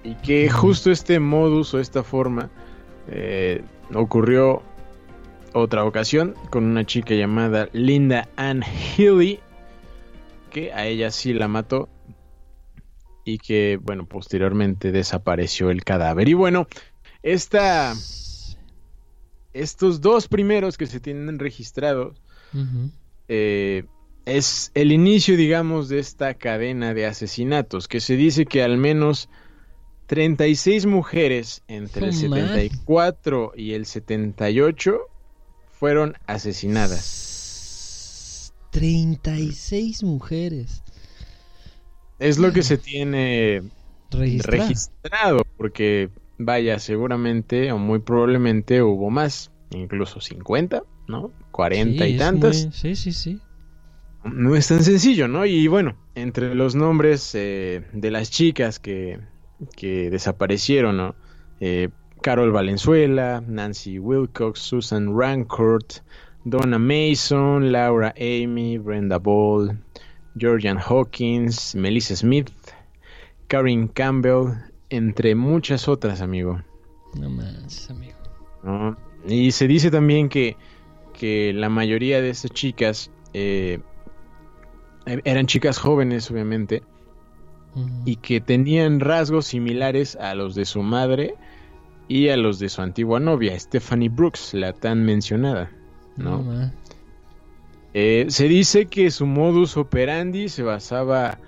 [0.03, 2.49] Y que justo este modus o esta forma
[3.07, 4.61] eh, ocurrió
[5.53, 9.39] otra ocasión con una chica llamada Linda Ann Healy,
[10.51, 11.89] que a ella sí la mató
[13.25, 16.27] y que, bueno, posteriormente desapareció el cadáver.
[16.27, 16.67] Y bueno,
[17.21, 17.93] esta
[19.53, 22.21] estos dos primeros que se tienen registrados.
[23.35, 23.85] Eh,
[24.25, 29.27] es el inicio, digamos, de esta cadena de asesinatos, que se dice que al menos
[30.05, 32.47] 36 mujeres entre el Oh, man.
[32.47, 34.99] 74 y el 78
[35.71, 38.53] fueron asesinadas.
[38.69, 40.83] 36 mujeres
[42.19, 43.63] Es lo que se tiene
[44.11, 51.31] registrado, porque vaya, seguramente o muy probablemente hubo más, incluso 50, ¿no?
[51.51, 52.63] 40 Sí, y tantas.
[52.65, 53.39] muy- Sí, sí, sí.
[54.23, 55.45] No es tan sencillo, ¿no?
[55.45, 59.19] Y bueno, entre los nombres eh, de las chicas que,
[59.75, 61.15] que desaparecieron, ¿no?
[61.59, 61.89] Eh,
[62.21, 65.95] Carol Valenzuela, Nancy Wilcox, Susan Rancourt,
[66.45, 69.77] Donna Mason, Laura Amy, Brenda Ball,
[70.37, 72.49] Georgian Hawkins, Melissa Smith,
[73.47, 74.53] Karen Campbell,
[74.89, 76.61] entre muchas otras, amigo.
[77.19, 78.17] No más, amigo.
[78.63, 78.97] ¿no?
[79.27, 80.55] Y se dice también que,
[81.13, 83.79] que la mayoría de estas chicas eh,
[85.05, 86.83] er- eran chicas jóvenes, obviamente,
[88.05, 91.35] y que tenían rasgos similares a los de su madre
[92.07, 95.71] y a los de su antigua novia, Stephanie Brooks, la tan mencionada.
[96.15, 96.43] No.
[97.95, 101.39] Eh, se dice que su modus operandi se basaba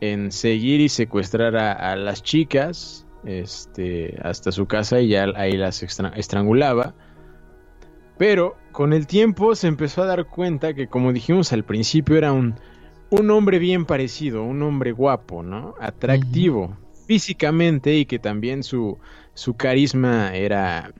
[0.00, 5.52] en seguir y secuestrar a, a las chicas este, hasta su casa y ya ahí
[5.52, 6.94] las estrangulaba.
[8.18, 12.32] Pero con el tiempo se empezó a dar cuenta que, como dijimos al principio, era
[12.32, 12.54] un,
[13.10, 15.74] un hombre bien parecido, un hombre guapo, ¿no?
[15.80, 18.98] Atractivo físicamente y que también su,
[19.34, 20.92] su carisma era,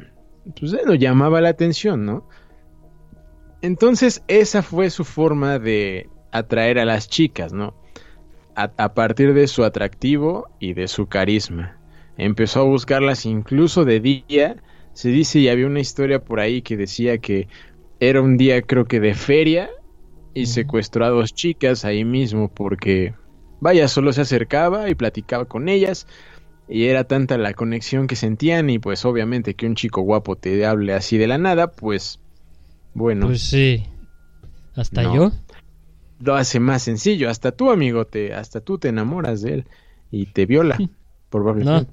[0.58, 2.28] pues, lo llamaba la atención, ¿no?
[3.62, 7.74] Entonces esa fue su forma de atraer a las chicas, ¿no?
[8.54, 11.78] A, a partir de su atractivo y de su carisma.
[12.16, 14.62] Empezó a buscarlas incluso de día.
[14.94, 17.48] Se dice y había una historia por ahí que decía que
[18.00, 19.70] era un día creo que de feria
[20.34, 23.14] y secuestró a dos chicas ahí mismo porque
[23.60, 26.06] vaya, solo se acercaba y platicaba con ellas
[26.68, 30.64] y era tanta la conexión que sentían y pues obviamente que un chico guapo te
[30.66, 32.20] hable así de la nada, pues
[32.94, 33.84] bueno, Pues sí.
[34.74, 35.14] Hasta No.
[35.14, 35.32] yo.
[36.20, 39.64] lo hace más sencillo, hasta tú amigo, te hasta tú te enamoras de él
[40.10, 40.88] y te viola, No,
[41.30, 41.92] probablemente.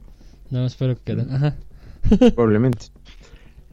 [0.52, 1.14] no, espero que...
[1.14, 1.56] Ajá.
[2.36, 2.88] Probablemente.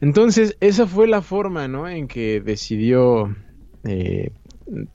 [0.01, 1.87] Entonces, esa fue la forma, ¿no?
[1.89, 3.35] En que decidió
[3.83, 4.31] eh,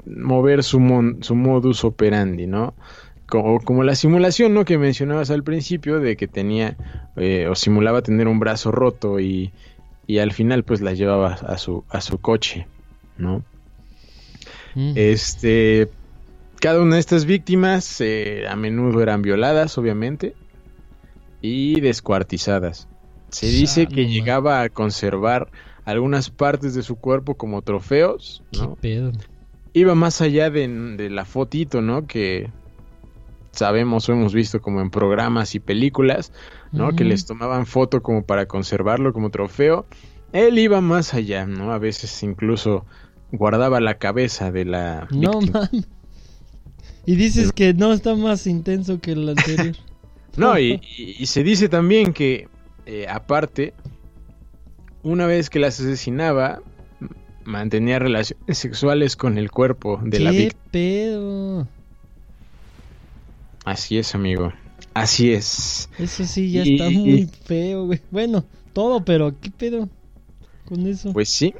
[0.07, 2.75] mover su, mon- su modus operandi, ¿no?
[3.27, 4.65] Como, como la simulación, ¿no?
[4.65, 6.77] Que mencionabas al principio de que tenía
[7.17, 9.53] eh, o simulaba tener un brazo roto y,
[10.07, 12.67] y al final pues la llevaba a su, a su coche,
[13.19, 13.45] ¿no?
[14.75, 14.93] Mm.
[14.97, 15.89] Este,
[16.61, 20.35] cada una de estas víctimas eh, a menudo eran violadas, obviamente,
[21.41, 22.89] y descuartizadas.
[23.35, 25.51] Se dice que llegaba a conservar
[25.85, 28.75] algunas partes de su cuerpo como trofeos, ¿Qué ¿no?
[28.77, 29.13] pedo?
[29.73, 32.07] Iba más allá de, de la fotito, ¿no?
[32.07, 32.51] Que
[33.53, 36.33] sabemos o hemos visto como en programas y películas,
[36.73, 36.95] ¿no?
[36.95, 39.87] Que les tomaban foto como para conservarlo como trofeo.
[40.33, 41.73] Él iba más allá, ¿no?
[41.73, 42.85] A veces incluso
[43.33, 45.61] guardaba la cabeza de la No, víctima.
[45.73, 45.87] man.
[47.07, 49.75] Y dices que no está más intenso que el anterior.
[50.37, 52.49] No, y, y- y se dice también que,
[52.87, 53.75] eh, aparte,
[55.03, 56.61] una vez que las asesinaba,
[57.45, 60.63] mantenía relaciones sexuales con el cuerpo de la ¿Qué víctima.
[60.71, 61.69] pedo?
[63.65, 64.53] Así es, amigo.
[64.93, 65.89] Así es.
[65.99, 68.01] Eso sí ya Y- está muy feo, güey.
[68.11, 69.89] Bueno, todo, pero ¿qué pedo
[70.67, 71.13] con eso?
[71.13, 71.55] Pues sí.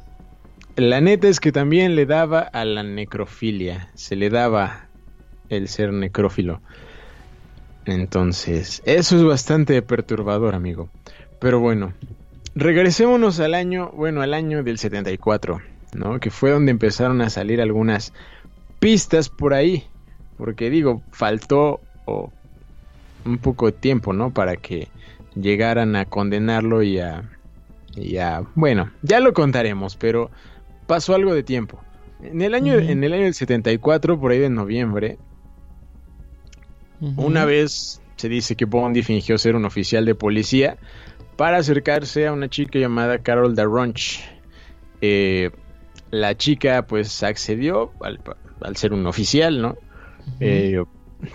[0.75, 3.89] La neta es que también le daba a la necrofilia.
[3.95, 4.87] Se le daba
[5.49, 6.61] el ser necrófilo.
[7.85, 10.89] Entonces, eso es bastante perturbador, amigo.
[11.39, 11.93] Pero bueno,
[12.55, 15.61] regresémonos al año, bueno, al año del 74,
[15.93, 16.19] ¿no?
[16.19, 18.13] Que fue donde empezaron a salir algunas
[18.79, 19.83] pistas por ahí.
[20.37, 21.79] Porque digo, faltó
[23.25, 24.31] un poco de tiempo, ¿no?
[24.31, 24.87] Para que
[25.35, 27.23] llegaran a condenarlo y a,
[27.95, 28.43] y a...
[28.55, 30.31] Bueno, ya lo contaremos, pero
[30.87, 31.79] pasó algo de tiempo.
[32.21, 35.17] En el año, en el año del 74, por ahí de noviembre,
[37.01, 40.77] Una vez se dice que Bondi fingió ser un oficial de policía
[41.35, 44.21] para acercarse a una chica llamada Carol Darronch.
[45.01, 45.51] Eh,
[46.11, 48.21] la chica pues accedió al,
[48.61, 49.77] al ser un oficial, ¿no?
[50.39, 50.81] Eh,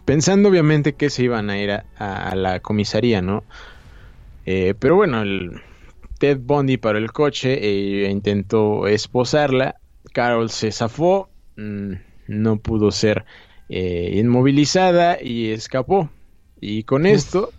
[0.05, 3.45] pensando obviamente que se iban a ir a, a la comisaría, ¿no?
[4.47, 5.61] Eh, pero bueno, el
[6.19, 9.77] Ted Bundy paró el coche e intentó esposarla.
[10.13, 11.93] Carol se zafó, mm,
[12.29, 13.25] no pudo ser
[13.71, 16.11] eh, inmovilizada y escapó.
[16.61, 17.13] Y con Uf.
[17.13, 17.53] esto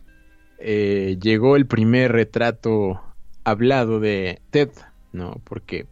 [0.60, 3.02] eh, llegó el primer retrato
[3.44, 4.70] hablado de Ted,
[5.14, 5.42] ¿no?
[5.46, 5.88] Porque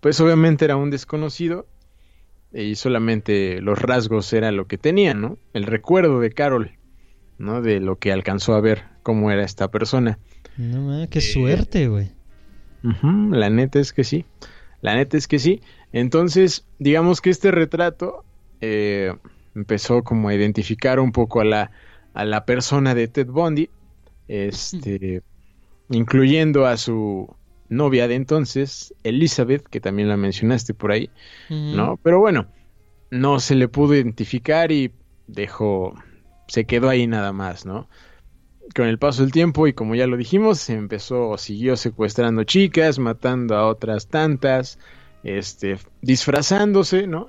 [0.00, 1.66] pues obviamente era un desconocido
[2.52, 5.38] y solamente los rasgos era lo que tenía, ¿no?
[5.54, 6.72] El recuerdo de Carol,
[7.38, 7.62] ¿no?
[7.62, 10.18] De lo que alcanzó a ver cómo era esta persona.
[10.58, 12.10] No qué Eh, suerte, güey.
[12.82, 14.26] La neta es que sí.
[14.80, 15.62] La neta es que sí.
[15.92, 18.24] Entonces, digamos que este retrato
[18.60, 19.14] eh,
[19.54, 21.70] empezó como a identificar un poco a la,
[22.14, 23.70] a la persona de Ted Bundy,
[24.28, 25.22] este,
[25.90, 27.34] incluyendo a su
[27.68, 31.10] novia de entonces, Elizabeth, que también la mencionaste por ahí.
[31.48, 31.98] ¿no?
[32.02, 32.46] Pero bueno,
[33.10, 34.92] no se le pudo identificar y
[35.26, 35.94] dejó,
[36.48, 37.88] se quedó ahí nada más, ¿no?
[38.74, 42.98] Con el paso del tiempo y como ya lo dijimos, se empezó siguió secuestrando chicas,
[42.98, 44.78] matando a otras tantas,
[45.24, 47.28] este, disfrazándose, ¿no?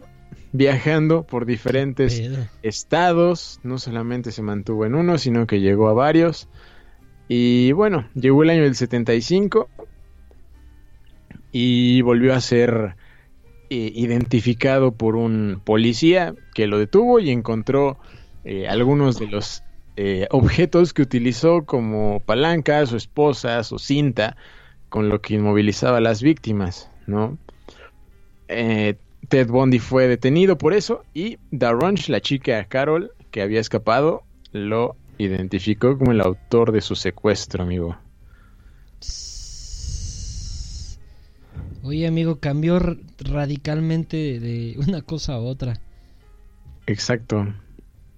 [0.54, 2.22] Viajando por diferentes
[2.62, 6.48] estados, no solamente se mantuvo en uno, sino que llegó a varios.
[7.28, 9.68] Y bueno, llegó el año del 75
[11.52, 12.96] y volvió a ser
[13.70, 17.98] eh, identificado por un policía que lo detuvo y encontró
[18.46, 19.64] eh, algunos de los
[19.96, 24.36] eh, objetos que utilizó como palancas o esposas o cinta
[24.90, 27.38] con lo que inmovilizaba a las víctimas, ¿no?
[28.48, 28.96] Eh,
[29.30, 34.96] Ted Bundy fue detenido por eso y Darunch, la chica Carol que había escapado, lo
[35.18, 37.98] identificó como el autor de su secuestro, amigo.
[41.84, 42.80] Oye, amigo, cambió
[43.20, 45.80] radicalmente de, una cosa a otra.
[46.88, 47.54] Exacto.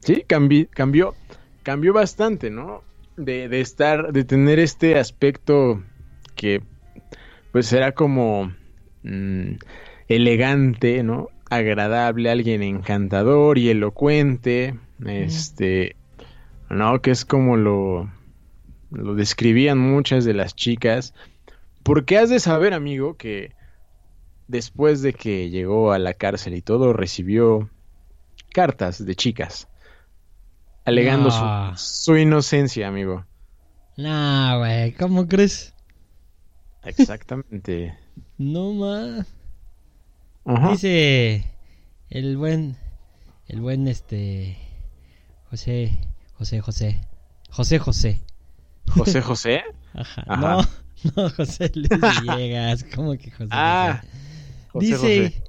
[0.01, 1.15] Sí, cambi- cambió,
[1.63, 2.83] cambió bastante, ¿no?
[3.17, 5.81] De, de estar, de tener este aspecto
[6.35, 6.61] que,
[7.51, 8.53] pues, era como
[9.03, 9.53] mm,
[10.07, 11.29] elegante, ¿no?
[11.49, 14.75] Agradable, alguien encantador y elocuente,
[15.05, 15.95] este,
[16.69, 17.01] ¿no?
[17.01, 18.11] Que es como lo,
[18.91, 21.13] lo describían muchas de las chicas.
[21.83, 23.53] Porque has de saber, amigo, que
[24.47, 27.69] después de que llegó a la cárcel y todo, recibió
[28.53, 29.67] cartas de chicas
[30.85, 31.77] alegando su- No.
[31.77, 33.25] su, inocencia, amigo.
[33.97, 35.73] Nah, güey, ¿cómo crees?
[36.83, 37.97] Exactamente.
[38.37, 39.27] No más.
[40.45, 40.71] Ajá.
[40.71, 41.45] Dice
[42.09, 42.77] el buen,
[43.47, 44.57] el buen este,
[45.49, 45.97] José,
[46.37, 47.01] José, José,
[47.49, 48.21] José, José.
[48.89, 49.63] José José.
[49.93, 50.23] Ajá.
[50.27, 50.41] Ajá.
[50.41, 50.61] No,
[51.23, 53.49] no, José Luis Villegas, ¿cómo que José?
[53.51, 54.03] Ah,
[54.71, 54.85] José?
[54.85, 55.43] Dice, José.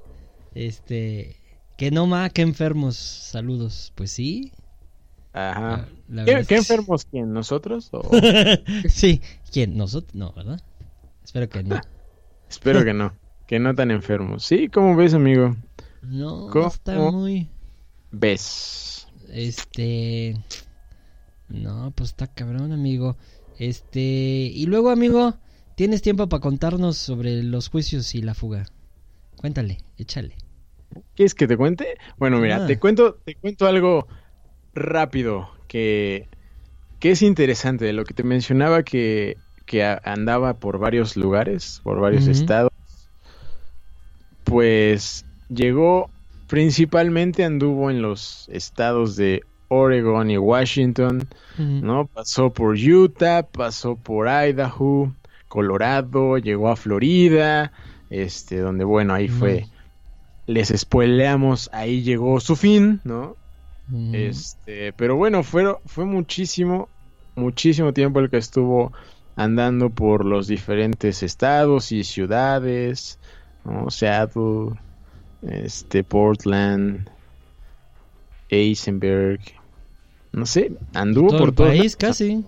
[0.55, 1.35] este,
[1.77, 3.91] que no ma, que enfermos, saludos.
[3.95, 4.51] Pues sí.
[5.33, 5.87] Ajá.
[6.09, 6.55] la ¿Qué, sí.
[6.55, 7.31] enfermos quién?
[7.31, 7.89] ¿Nosotros?
[7.91, 8.09] O-
[8.89, 9.21] sí,
[9.51, 9.77] ¿quién?
[9.77, 10.15] ¿Nosotros?
[10.15, 10.59] No, ¿verdad?
[11.23, 11.79] Espero que no.
[12.49, 13.13] Espero que no.
[13.47, 14.43] Que no tan enfermos.
[14.45, 15.55] Sí, ¿cómo ves, amigo?
[16.01, 16.67] No, ¿Cómo?
[16.67, 17.47] está muy...
[18.11, 19.07] ¿Ves?
[19.29, 20.37] Este.
[21.49, 23.17] No, pues está cabrón, amigo.
[23.57, 23.99] Este.
[23.99, 25.35] Y luego, amigo,
[25.75, 28.65] tienes tiempo para contarnos sobre los juicios y la fuga.
[29.37, 30.35] Cuéntale, échale.
[31.15, 31.97] ¿Quieres que te cuente?
[32.17, 32.67] Bueno, mira, Ah.
[32.67, 34.07] te cuento, te cuento algo
[34.73, 36.27] rápido que,
[36.99, 41.99] que es interesante de lo que te mencionaba que, que andaba por varios lugares, por
[41.99, 42.71] varios estados.
[44.47, 46.09] Pues llegó,
[46.47, 51.27] principalmente anduvo en los estados de Oregon y Washington,
[51.57, 52.07] ¿no?
[52.07, 55.13] Pasó por Utah, pasó por Idaho,
[55.49, 57.73] Colorado, llegó a Florida,
[58.09, 59.65] este, donde bueno, ahí fue,
[60.45, 63.35] les spoileamos, ahí llegó su fin, ¿no?
[64.13, 66.87] Este, pero bueno, fue, fue muchísimo,
[67.35, 68.93] muchísimo tiempo el que estuvo
[69.35, 73.19] andando por los diferentes estados y ciudades,
[73.67, 73.89] ¿no?
[73.89, 74.71] Seattle,
[75.41, 77.09] este, Portland,
[78.49, 79.41] Eisenberg,
[80.33, 82.43] no sé, anduvo Todo por el todo país, casi.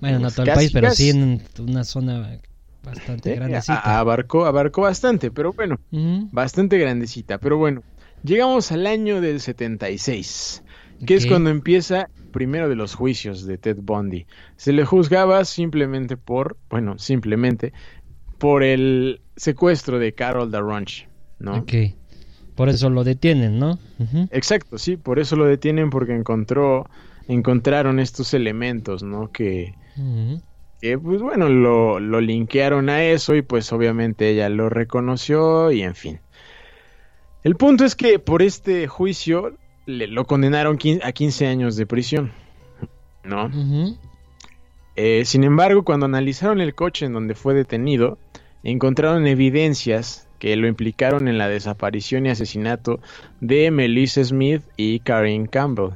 [0.00, 1.04] Bueno, no Pues todo el país, pero casi.
[1.04, 2.40] sí en una zona
[2.82, 3.98] bastante Sí, grandecita.
[4.00, 5.76] abarcó, abarcó bastante, pero bueno,
[6.30, 7.84] bastante grandecita, pero bueno,
[8.22, 10.64] llegamos al año del 76,
[11.04, 14.26] que es cuando empieza primero de los juicios de Ted Bundy.
[14.56, 17.72] Se le juzgaba simplemente por, bueno, simplemente
[18.42, 21.06] por el secuestro de Carol Darunch,
[21.38, 21.58] ¿no?
[21.58, 21.72] Ok.
[22.56, 23.78] Por eso lo detienen, ¿no?
[24.32, 26.90] Exacto, sí, por eso lo detienen porque encontró,
[27.28, 29.30] encontraron estos elementos, ¿no?
[29.30, 29.76] Que,
[30.80, 35.82] que pues bueno, lo, lo linkearon a eso y pues obviamente ella lo reconoció y
[35.82, 36.18] en fin.
[37.44, 42.32] El punto es que por este juicio le, lo condenaron a 15 años de prisión,
[43.22, 43.48] ¿no?
[44.96, 48.18] Eh, sin embargo, cuando analizaron el coche en donde fue detenido,
[48.62, 53.00] encontraron evidencias que lo implicaron en la desaparición y asesinato
[53.40, 55.90] de Melissa Smith y Karen Campbell,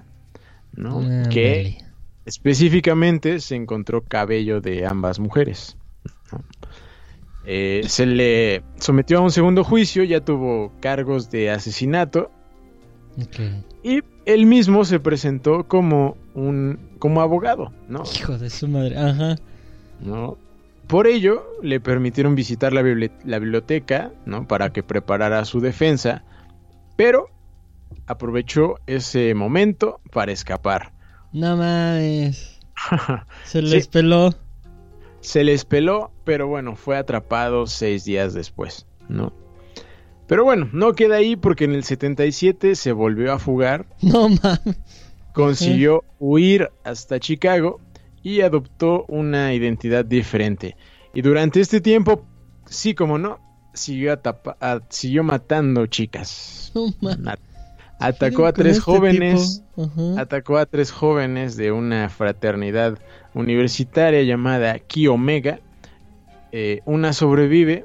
[0.74, 1.02] ¿no?
[1.30, 1.78] Que.
[2.24, 5.76] Específicamente se encontró cabello de ambas mujeres.
[6.32, 6.42] ¿no?
[7.44, 12.32] Eh, se le sometió a un segundo juicio, ya tuvo cargos de asesinato
[13.84, 18.02] y él mismo se presentó como un como abogado, ¿no?
[18.16, 18.98] Hijo de su madre.
[18.98, 19.36] Ajá.
[20.00, 20.36] ¿no?
[20.86, 24.46] Por ello le permitieron visitar la, bibli- la biblioteca, ¿no?
[24.46, 26.22] Para que preparara su defensa,
[26.96, 27.28] pero
[28.06, 30.92] aprovechó ese momento para escapar.
[31.32, 32.60] No mames.
[33.44, 33.66] Se Sí.
[33.66, 34.32] les peló.
[35.20, 39.32] Se les peló, pero bueno, fue atrapado seis días después, ¿no?
[40.28, 44.76] Pero bueno, no queda ahí porque en el 77 se volvió a fugar, No mames.
[45.32, 47.80] consiguió huir hasta Chicago
[48.26, 50.76] y adoptó una identidad diferente.
[51.14, 52.26] Y durante este tiempo,
[52.64, 53.38] sí como no,
[53.72, 56.72] siguió, atapa- a- siguió matando chicas.
[58.00, 59.62] Atacó a tres este jóvenes.
[60.18, 62.98] Atacó a tres jóvenes de una fraternidad
[63.32, 65.60] universitaria llamada Ki Omega.
[66.50, 67.84] Eh, una sobrevive.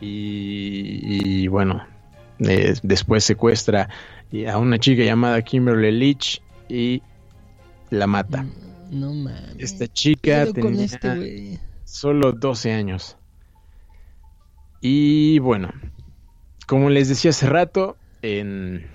[0.00, 1.86] Y, y bueno,
[2.40, 3.88] eh, después secuestra
[4.52, 7.00] a una chica llamada Kimberly Leach y
[7.90, 8.46] la mata.
[8.90, 9.56] No mames.
[9.58, 13.16] Esta chica ¿Qué pedo con tenía este solo 12 años.
[14.80, 15.72] Y bueno,
[16.66, 18.86] como les decía hace rato, en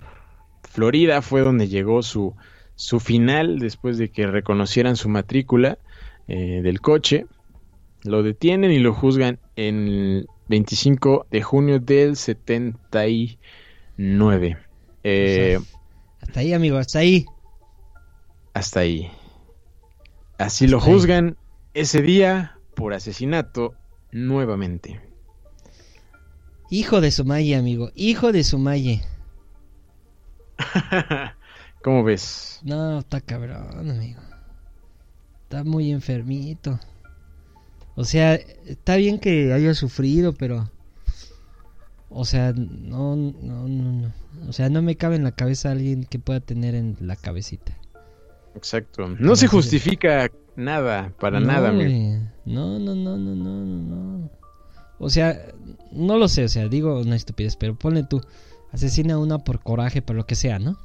[0.64, 2.36] Florida fue donde llegó su,
[2.76, 5.80] su final después de que reconocieran su matrícula
[6.28, 7.26] eh, del coche.
[8.04, 14.58] Lo detienen y lo juzgan en el 25 de junio del 79.
[15.04, 15.60] Eh,
[16.22, 17.26] Hasta ahí, amigo, hasta ahí.
[18.54, 19.12] Hasta ahí.
[20.38, 21.38] Así lo juzgan
[21.74, 23.76] ese día por asesinato
[24.12, 25.00] nuevamente.
[26.70, 27.92] Hijo de Sumaye, amigo.
[27.96, 29.02] Hijo de Sumaye.
[31.84, 32.60] ¿Cómo ves?
[32.64, 34.22] No, está cabrón, amigo.
[35.44, 36.80] Está muy enfermito.
[37.96, 40.72] O sea, está bien que haya sufrido, pero...
[42.10, 44.14] O sea, no, no, no, no.
[44.48, 47.78] O sea, no me cabe en la cabeza alguien que pueda tener en la cabecita.
[48.56, 49.08] Exacto.
[49.20, 52.20] No se justifica nada, para no, nada, güey.
[52.46, 54.30] No, no, no, no, no, no, no.
[55.00, 55.36] O sea,
[55.92, 58.22] no lo sé, o sea, digo una estupidez, pero ponle tú,
[58.72, 60.78] asesina a una por coraje, por lo que sea, ¿no?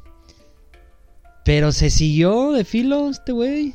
[1.45, 3.75] Pero se siguió de filo este güey.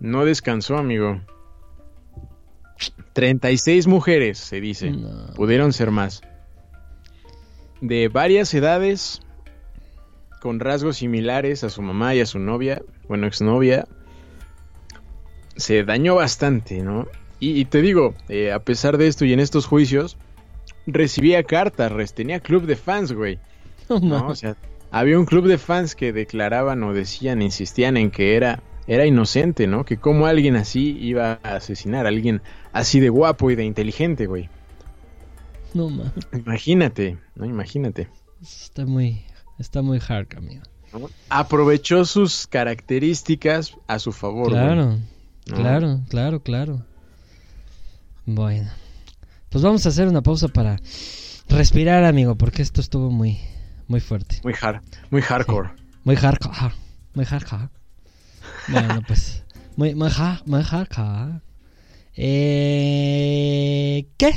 [0.00, 1.20] No descansó, amigo.
[3.14, 4.90] 36 mujeres, se dice.
[4.90, 5.32] No.
[5.34, 6.20] Pudieron ser más.
[7.80, 9.22] De varias edades,
[10.44, 13.88] con rasgos similares a su mamá y a su novia, bueno, exnovia.
[15.56, 17.08] Se dañó bastante, ¿no?
[17.40, 20.18] Y, y te digo, eh, a pesar de esto y en estos juicios,
[20.86, 23.38] recibía cartas, tenía club de fans, güey.
[23.88, 24.28] No.
[24.28, 24.54] O sea,
[24.90, 29.66] había un club de fans que declaraban o decían, insistían en que era, era inocente,
[29.66, 29.86] ¿no?
[29.86, 32.42] Que como alguien así iba a asesinar a alguien
[32.74, 34.50] así de guapo y de inteligente, güey.
[35.72, 36.12] No mames.
[36.34, 37.46] Imagínate, ¿no?
[37.46, 38.08] Imagínate.
[38.42, 39.24] Está muy,
[39.58, 40.62] está muy hard, amigo.
[40.92, 41.10] ¿no?
[41.28, 44.48] Aprovechó sus características a su favor.
[44.48, 44.98] Claro,
[45.46, 45.54] ¿no?
[45.54, 46.86] claro, claro, claro.
[48.26, 48.70] Bueno,
[49.50, 50.80] pues vamos a hacer una pausa para
[51.48, 53.38] respirar, amigo, porque esto estuvo muy,
[53.86, 54.40] muy fuerte.
[54.42, 54.80] Muy hard,
[55.10, 55.70] muy hardcore.
[56.04, 56.74] Muy hardcore.
[57.14, 57.68] Muy hardcore.
[58.68, 59.42] Bueno, pues.
[59.76, 61.40] Muy, muy, hard, muy hardcore.
[62.16, 64.32] Eh, ¿Qué?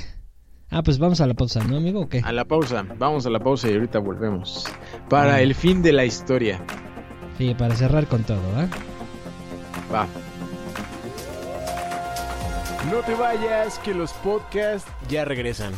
[0.69, 2.01] Ah, pues vamos a la pausa, ¿no, amigo?
[2.01, 2.21] ¿O qué?
[2.25, 4.65] A la pausa, vamos a la pausa y ahorita volvemos.
[5.09, 5.41] Para Ah.
[5.41, 6.59] el fin de la historia.
[7.37, 8.67] Sí, para cerrar con todo, ¿ah?
[9.93, 10.07] Va.
[12.91, 15.73] No te vayas, que los podcasts ya regresan.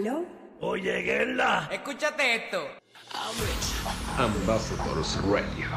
[0.00, 0.24] ¿Aló?
[0.62, 1.68] Oye, Gerla.
[1.70, 2.62] Escúchate esto.
[4.16, 5.68] Ambassadors Radio.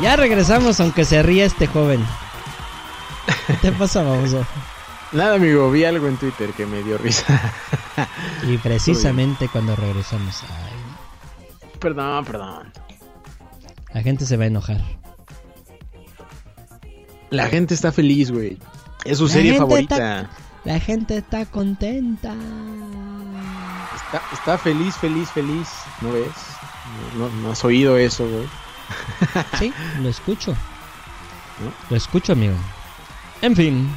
[0.00, 2.04] Ya regresamos, aunque se ría este joven.
[3.46, 4.44] ¿Qué te pasa, baboso?
[5.12, 7.40] Nada, amigo, vi algo en Twitter que me dio risa.
[8.44, 12.72] Y precisamente cuando regresamos, ay, perdón, perdón.
[13.92, 14.80] la gente se va a enojar.
[17.30, 18.58] La gente está feliz, güey.
[19.04, 19.94] Es su La serie favorita.
[20.22, 20.30] está-
[20.64, 22.34] La gente está contenta.
[23.94, 25.68] Está, está feliz, feliz, feliz.
[26.00, 26.26] ¿No ves?
[27.42, 28.46] No, has oído eso, güey.
[29.58, 29.72] Sí,
[30.02, 30.54] lo escucho.
[31.90, 32.54] Lo escucho, amigo.
[33.42, 33.88] En fin.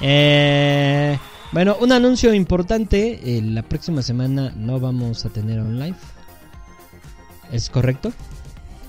[0.00, 1.18] Eh,
[1.52, 3.20] bueno, un anuncio importante.
[3.22, 5.96] eh, la próxima semana no vamos a tener un live.
[7.52, 8.12] ¿Es correcto?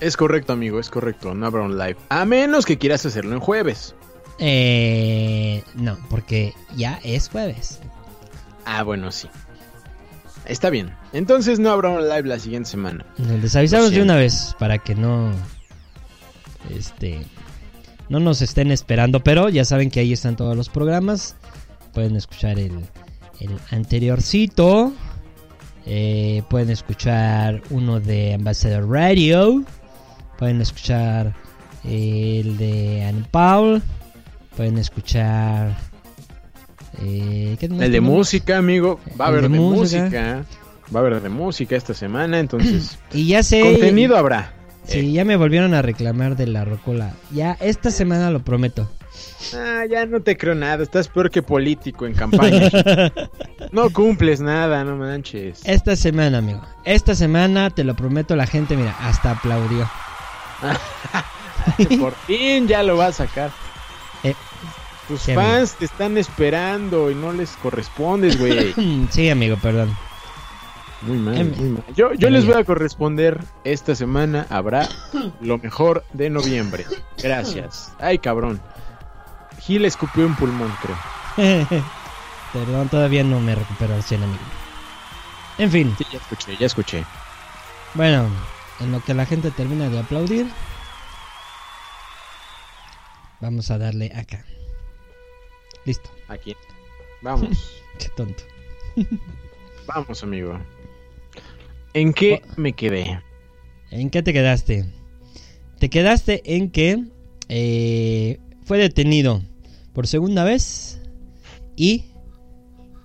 [0.00, 1.34] Es correcto, amigo, es correcto.
[1.34, 1.96] No habrá un live.
[2.08, 3.94] A menos que quieras hacerlo en jueves.
[4.38, 7.78] Eh, no, porque ya es jueves.
[8.64, 9.28] Ah, bueno, sí.
[10.46, 10.94] Está bien.
[11.12, 13.06] Entonces no habrá un live la siguiente semana.
[13.40, 15.30] Les avisamos de una vez para que no.
[16.70, 17.20] Este.
[18.08, 21.36] No nos estén esperando, pero ya saben que ahí están todos los programas.
[21.94, 22.72] Pueden escuchar el,
[23.40, 24.92] el anteriorcito.
[25.86, 29.64] Eh, pueden escuchar uno de Ambassador Radio.
[30.38, 31.34] Pueden escuchar
[31.84, 33.82] el de Anne Paul.
[34.56, 35.76] Pueden escuchar.
[37.00, 38.10] Eh, ¿qué más El de tenemos?
[38.16, 39.00] música, amigo.
[39.20, 40.02] Va a haber de de, música.
[40.02, 40.44] música.
[40.94, 42.98] Va a haber de música esta semana, entonces.
[43.12, 43.60] Y ya sé.
[43.62, 44.52] contenido habrá.
[44.84, 47.14] Sí, ya me volvieron a reclamar de la rocola.
[47.30, 48.90] Ya esta semana lo prometo.
[49.54, 50.82] Ah, ya no te creo nada.
[50.82, 52.68] Estás peor que político en campaña.
[53.72, 55.60] no cumples nada, no manches.
[55.64, 56.60] Esta semana, amigo.
[56.84, 59.88] Esta semana, te lo prometo, la gente, mira, hasta aplaudió.
[62.00, 63.50] Por fin ya lo va a sacar.
[65.08, 68.74] Tus sí, fans te están esperando y no les correspondes, güey.
[69.10, 69.96] sí, amigo, perdón.
[71.02, 71.84] Muy mal, Em, muy mal.
[71.96, 73.40] Yo, yo les voy a corresponder.
[73.64, 74.88] Esta semana habrá
[75.40, 76.86] lo mejor de noviembre.
[77.22, 77.92] Gracias.
[77.98, 78.60] Ay, cabrón.
[79.60, 81.66] Gil escupió un pulmón, creo.
[82.52, 84.38] perdón, todavía no me recupero al 100, amigo.
[85.58, 87.04] En fin, Sí, ya escuché, ya escuché.
[87.94, 88.26] bueno,
[88.80, 90.46] en lo que la gente termina de aplaudir,
[93.40, 94.44] vamos a darle acá.
[95.84, 96.10] Listo.
[96.28, 96.56] Aquí.
[97.22, 97.82] Vamos.
[97.98, 98.42] Qué tonto.
[99.86, 100.58] Vamos, amigo.
[101.94, 103.20] ¿En qué me quedé?
[103.90, 104.86] ¿En qué te quedaste?
[105.78, 107.04] Te quedaste en que
[107.48, 109.42] eh, fue detenido
[109.92, 111.00] por segunda vez
[111.76, 112.04] y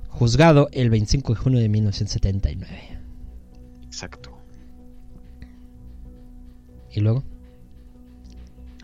[0.07, 2.99] juzgado el 25 de junio de 1979.
[3.85, 4.37] Exacto.
[6.91, 7.23] ¿Y luego?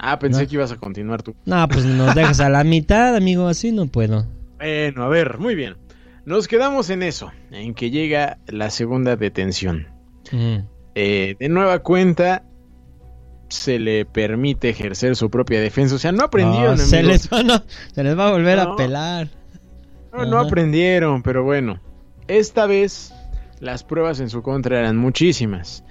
[0.06, 0.48] Ah, pensé No.
[0.50, 1.34] que ibas a continuar tú.
[1.46, 4.26] No, pues nos dejas a la mitad, amigo, así no puedo.
[4.58, 5.78] Bueno, a ver, muy bien.
[6.26, 9.88] Nos quedamos en eso, en que llega la segunda detención.
[10.32, 10.58] Mm.
[10.96, 12.44] Eh, de nueva cuenta,
[13.50, 15.96] se le permite ejercer su propia defensa.
[15.96, 16.78] O sea, no aprendieron.
[16.78, 19.30] No, se, les va, no, se les va a volver a pelar.
[20.14, 21.80] No, no aprendieron, pero bueno.
[22.28, 23.14] Esta vez
[23.60, 25.84] las pruebas en su contra eran muchísimas.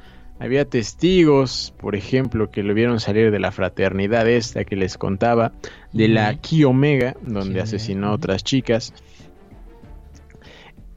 [0.42, 5.52] Había testigos, por ejemplo, que lo vieron salir de la fraternidad esta que les contaba,
[5.92, 6.34] de la.
[6.34, 8.92] Ki Omega, donde asesinó a otras chicas.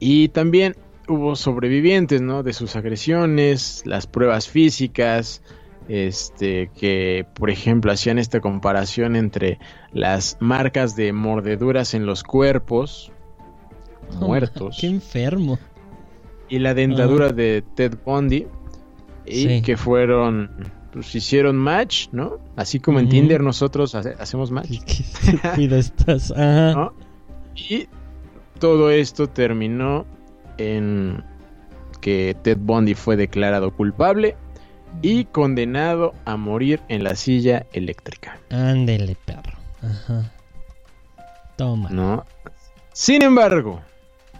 [0.00, 0.74] Y también
[1.06, 2.42] hubo sobrevivientes, ¿no?
[2.42, 5.42] De sus agresiones, las pruebas físicas,
[5.86, 9.60] este, que por ejemplo hacían esta comparación entre
[9.92, 13.12] las marcas de mordeduras en los cuerpos
[14.20, 15.60] muertos Qué enfermo.
[16.48, 18.48] y la dentadura de Ted Bundy
[19.26, 19.62] y Sí.
[19.62, 20.50] que fueron
[20.92, 22.38] pues hicieron match, ¿no?
[22.56, 23.08] Así como en.
[23.10, 26.30] Tinder nosotros hace- hacemos match, ¿Qué, qué estás.
[26.30, 26.72] Ajá.
[26.74, 26.92] ¿no?
[27.54, 27.86] Y
[28.58, 30.06] todo esto terminó
[30.56, 31.22] en
[32.00, 34.36] que Ted Bundy fue declarado culpable
[35.02, 39.52] y condenado a morir en la silla eléctrica, Ándele, perro.
[39.82, 40.32] Ajá.
[41.56, 41.90] Toma.
[41.90, 42.24] ¿no?
[42.94, 43.82] Sin embargo,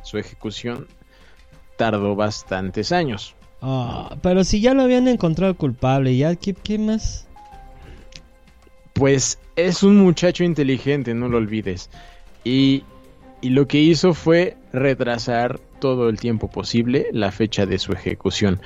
[0.02, 0.86] su ejecución
[1.76, 3.34] tardó bastantes años.
[3.62, 7.26] Ah, pero si ya lo habían encontrado culpable, ¿ya qué, qué más?
[8.92, 11.90] Pues es un muchacho inteligente, no lo olvides.
[12.44, 12.84] Y,
[13.40, 18.60] y lo que hizo fue retrasar todo el tiempo posible la fecha de su ejecución.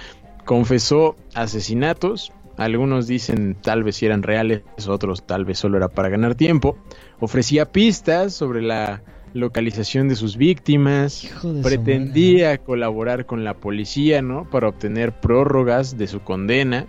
[0.45, 6.09] Confesó asesinatos, algunos dicen tal vez si eran reales, otros tal vez solo era para
[6.09, 6.77] ganar tiempo.
[7.21, 9.03] Ofrecía pistas sobre la
[9.35, 11.25] localización de sus víctimas.
[11.25, 14.49] Hijo de Pretendía colaborar con la policía, ¿no?
[14.49, 16.87] Para obtener prórrogas de su condena,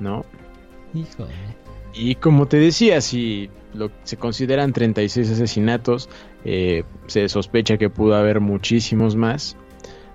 [0.00, 0.24] ¿no?
[0.94, 1.32] Híjole.
[1.94, 6.08] Y como te decía, si lo, se consideran 36 asesinatos,
[6.44, 9.56] eh, se sospecha que pudo haber muchísimos más,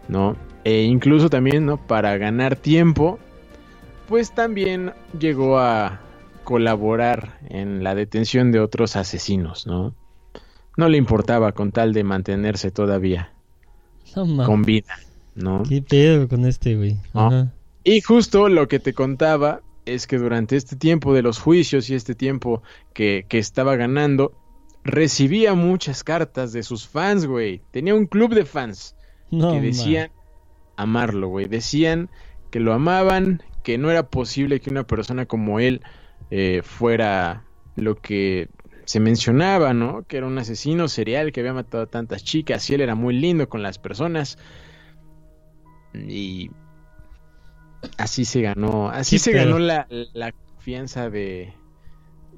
[0.08, 0.36] ¿no?
[0.64, 1.78] E incluso también, ¿no?
[1.78, 3.20] Para ganar tiempo,
[4.08, 6.00] pues también llegó a
[6.44, 9.94] colaborar en la detención de otros asesinos, ¿no?
[10.78, 13.32] No le importaba con tal de mantenerse todavía
[14.16, 14.98] No con vida,
[15.36, 15.64] ¿no?
[15.68, 16.98] ¿Qué pedo con este, güey?
[17.14, 17.52] Ajá.
[17.84, 21.96] Y justo lo que te contaba es que durante este tiempo de los juicios y
[21.96, 22.64] este tiempo
[22.94, 24.34] que, que estaba ganando,
[24.84, 27.62] recibía muchas cartas de sus fans, güey.
[27.72, 28.96] Tenía un club de fans
[29.32, 30.12] No, que decían
[30.78, 31.48] amarlo, güey.
[31.48, 32.10] Decían
[32.52, 35.82] que lo amaban, que no era posible que una persona como él
[36.32, 37.44] eh, fuera
[37.76, 38.50] lo que
[38.86, 40.04] se mencionaba, ¿no?
[40.04, 43.14] Que era un asesino serial que había matado a tantas chicas y él era muy
[43.14, 44.38] lindo con las personas.
[45.94, 46.50] Y
[47.98, 51.54] así se ganó, así se ganó la, la confianza de,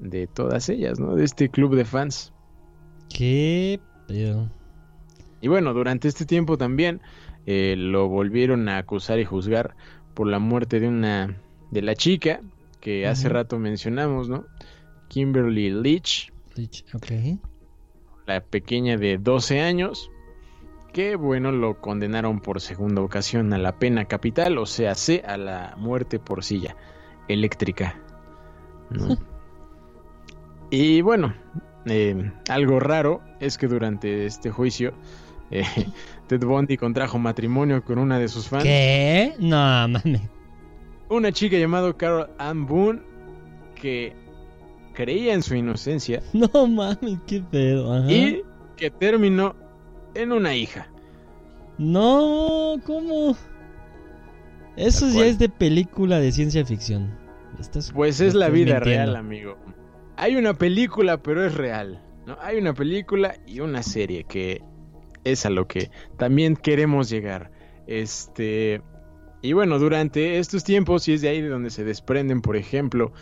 [0.00, 1.14] de todas ellas, ¿no?
[1.14, 2.32] De este club de fans.
[3.08, 4.50] ¿Qué pedo?
[5.40, 7.00] Y bueno, durante este tiempo también
[7.46, 9.76] eh, lo volvieron a acusar y juzgar
[10.14, 11.36] por la muerte de una
[11.70, 12.40] de la chica
[12.80, 14.46] que hace rato mencionamos, ¿no?
[15.08, 16.32] Kimberly Leach,
[16.94, 17.38] Ok.
[18.26, 20.10] la pequeña de 12 años,
[20.92, 25.36] que bueno, lo condenaron por segunda ocasión a la pena capital, o sea, C, a
[25.36, 26.76] la muerte por silla
[27.28, 28.00] eléctrica.
[28.90, 29.16] ¿no?
[30.70, 31.34] y bueno,
[31.86, 34.94] eh, algo raro es que durante este juicio
[35.50, 35.64] eh,
[36.28, 39.34] Ted Bundy contrajo matrimonio con una de sus fans, ¿Qué?
[39.38, 39.56] No,
[39.88, 40.22] mames.
[41.08, 43.00] una chica llamada Carol Ann Boone,
[43.74, 44.14] que
[44.96, 47.92] creía en su inocencia No mames, qué pedo.
[47.94, 48.10] Ajá.
[48.10, 48.42] y
[48.76, 49.54] que terminó
[50.14, 50.88] en una hija.
[51.78, 53.36] No, ¿cómo?
[54.76, 57.14] Eso ya es de película de ciencia ficción.
[57.60, 58.84] Estás- Pues es la vida mintiendo.
[59.04, 59.56] real, amigo.
[60.16, 62.02] Hay una película, pero es real.
[62.26, 62.36] ¿no?
[62.40, 64.62] Hay una película y una serie que
[65.24, 67.50] es a lo que también queremos llegar.
[67.86, 68.82] Este.
[69.42, 73.12] Y bueno, durante estos tiempos, y es de ahí de donde se desprenden, por ejemplo,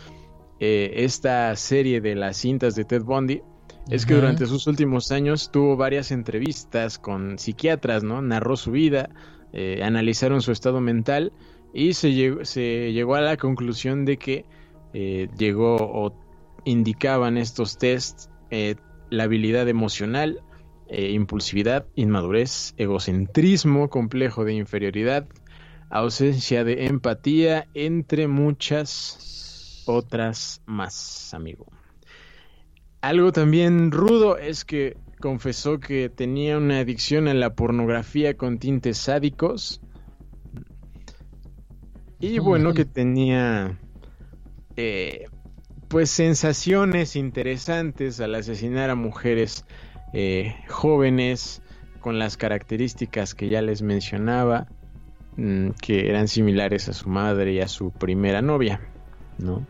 [0.59, 3.41] eh, esta serie de las cintas de Ted Bundy,
[3.89, 8.21] es que durante sus últimos años tuvo varias entrevistas con psiquiatras, ¿no?
[8.21, 9.09] Narró su vida,
[9.53, 11.31] eh, analizaron su estado mental
[11.71, 14.45] y se llegó, se llegó a la conclusión de que
[14.93, 16.13] eh, llegó o
[16.65, 18.75] indicaban estos tests eh,
[19.09, 20.41] la habilidad emocional,
[20.87, 25.27] impulsividad, inmadurez, egocentrismo, complejo de inferioridad,
[25.89, 29.17] ausencia de empatía, entre muchas
[29.87, 31.65] otras más, amigo.
[33.01, 38.97] Algo también rudo es que confesó que tenía una adicción a la pornografía con tintes
[38.97, 39.81] sádicos.
[42.19, 43.79] Y No bueno, que tenía
[44.75, 45.25] eh,
[45.87, 49.65] pues sensaciones interesantes al asesinar a mujeres
[50.13, 51.61] eh, jóvenes
[51.99, 54.67] con las características que ya les mencionaba,
[55.37, 58.81] mm, que eran similares a su madre y a su primera novia,
[59.37, 59.65] ¿no?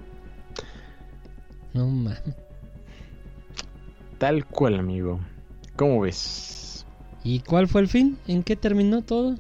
[1.76, 2.22] No mames.
[4.18, 5.20] Tal cual, amigo.
[5.76, 6.86] ¿Cómo ves?
[7.24, 8.18] ¿Y cuál fue el fin?
[8.28, 9.36] ¿En qué terminó todo?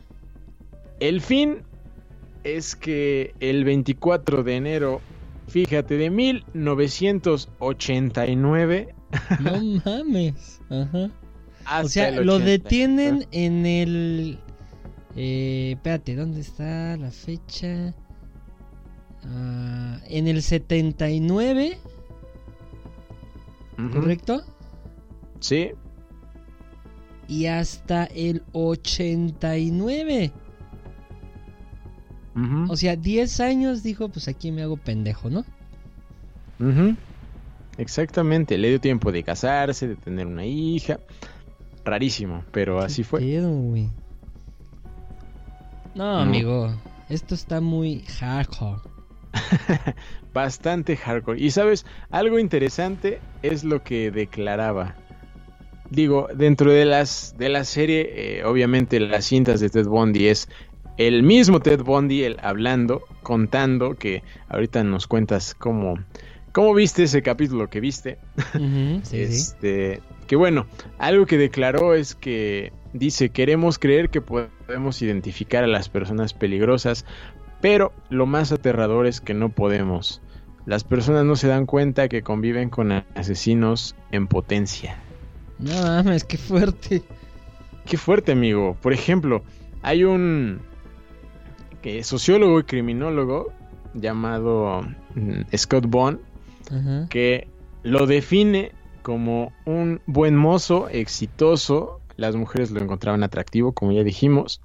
[1.00, 1.60] El fin
[2.44, 5.00] es que el 24 de enero,
[5.48, 8.94] fíjate, de 1989
[9.40, 10.60] No mames.
[10.70, 11.10] Ajá.
[11.66, 12.50] hasta O sea, lo 80.
[12.52, 14.40] detienen en el
[15.16, 17.94] Eh, espérate, ¿dónde está la fecha?
[19.24, 21.78] Ah, en el 79,
[23.91, 24.41] ¿correcto?
[25.39, 25.71] Sí,
[27.28, 30.32] Y hasta el 89.
[32.36, 35.43] ujú, O sea, 10 años dijo, pues aquí me hago pendejo, ¿no?
[37.78, 38.57] exactamente.
[38.57, 40.99] Le dio tiempo de casarse, de tener una hija.
[41.84, 43.19] Rarísimo, pero así fue.
[43.19, 43.89] Pedo, güey.
[45.93, 46.19] No, No.
[46.21, 46.71] amigo,
[47.09, 48.82] esto está muy hardcore.
[50.34, 51.40] Bastante hardcore.
[51.40, 54.96] Y sabes, algo interesante es lo que declaraba.
[55.90, 60.50] Digo, dentro de las de la serie, eh, obviamente las cintas de Ted Bundy es
[60.98, 66.00] el mismo Ted Bundy el hablando, contando, que ahorita nos cuentas cómo,
[66.52, 68.18] cómo viste ese capítulo que viste.
[68.56, 69.22] Sí, sí.
[69.22, 70.66] este, que bueno,
[70.98, 77.06] algo que declaró es que dice, queremos creer que podemos identificar a las personas peligrosas,
[77.62, 80.22] pero lo más aterrador es que no podemos.
[80.66, 84.97] Las personas no se dan cuenta que conviven con asesinos en potencia.
[85.60, 87.03] No mames, qué fuerte.
[87.86, 88.76] Qué fuerte, amigo.
[88.82, 89.43] Por ejemplo,
[89.84, 90.60] hay un
[91.82, 93.53] que sociólogo y criminólogo
[93.93, 94.82] llamado
[95.14, 96.20] mm, Scott Bond
[96.72, 97.08] Ajá.
[97.10, 97.47] que
[97.84, 98.72] lo define
[99.03, 102.01] como un buen mozo, exitoso.
[102.18, 104.62] Las mujeres lo encontraban atractivo, como ya dijimos.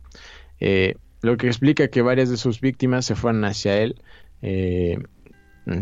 [0.61, 4.01] Eh, lo que explica que varias de sus víctimas se fueron hacia él
[4.43, 4.99] eh,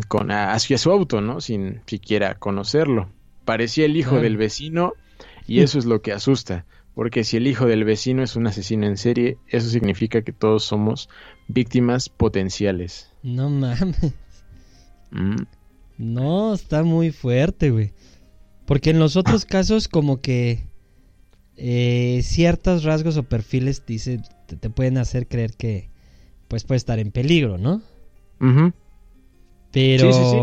[0.09, 1.41] con, hacia su auto, ¿no?
[1.41, 3.11] Sin siquiera conocerlo.
[3.45, 4.95] Parecía el hijo del vecino
[5.47, 6.67] y eso es lo que asusta.
[6.95, 10.65] Porque si el hijo del vecino es un asesino en serie, eso significa que todos
[10.65, 11.09] somos
[11.47, 13.13] víctimas potenciales.
[13.23, 14.15] No mames.
[15.11, 15.37] Mm.
[15.97, 17.93] No, está muy fuerte, güey.
[18.67, 20.68] Porque en los otros casos como que
[21.59, 25.91] eh, ciertos rasgos o perfiles dice, te, te pueden hacer creer que
[26.49, 27.83] pues puede estar en peligro, ¿no?
[29.73, 30.37] Pero Sí, sí, sí.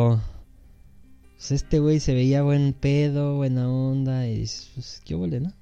[1.36, 5.53] pues, este güey se veía buen pedo, buena onda y pues qué huele, ¿no?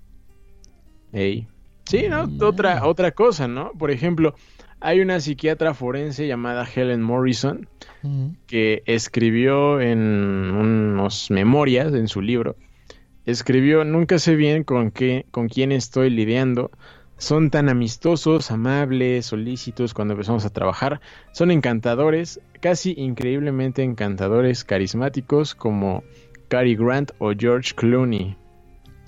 [1.14, 1.47] Ey.
[1.86, 2.28] Sí, ¿no?
[2.45, 3.72] Otra, otra cosa, ¿no?
[3.74, 4.36] Por ejemplo,
[4.80, 7.68] hay una psiquiatra forense llamada Helen Morrison
[8.47, 12.58] que escribió en unos memorias en su libro.
[13.26, 16.71] Escribió, nunca sé bien con qué, con quién estoy lidiando.
[17.17, 20.99] Son tan amistosos, amables, solícitos cuando empezamos a trabajar.
[21.32, 26.03] Son encantadores, casi increíblemente encantadores, carismáticos como
[26.49, 28.36] Cary Grant o George Clooney.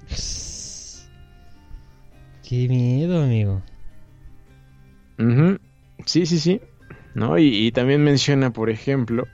[2.47, 3.61] Qué miedo, amigo.
[6.05, 6.61] Sí, sí, sí.
[7.15, 7.37] ¿No?
[7.37, 9.27] Y, y también menciona, por ejemplo,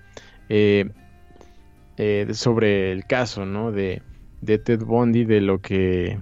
[0.49, 0.89] eh,
[1.97, 3.71] eh, sobre el caso, ¿no?
[3.71, 4.01] De,
[4.41, 6.19] de Ted Bundy, de lo que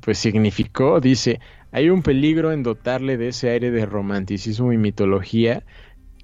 [0.00, 1.00] pues significó.
[1.00, 1.40] Dice,
[1.70, 5.64] hay un peligro en dotarle de ese aire de romanticismo y mitología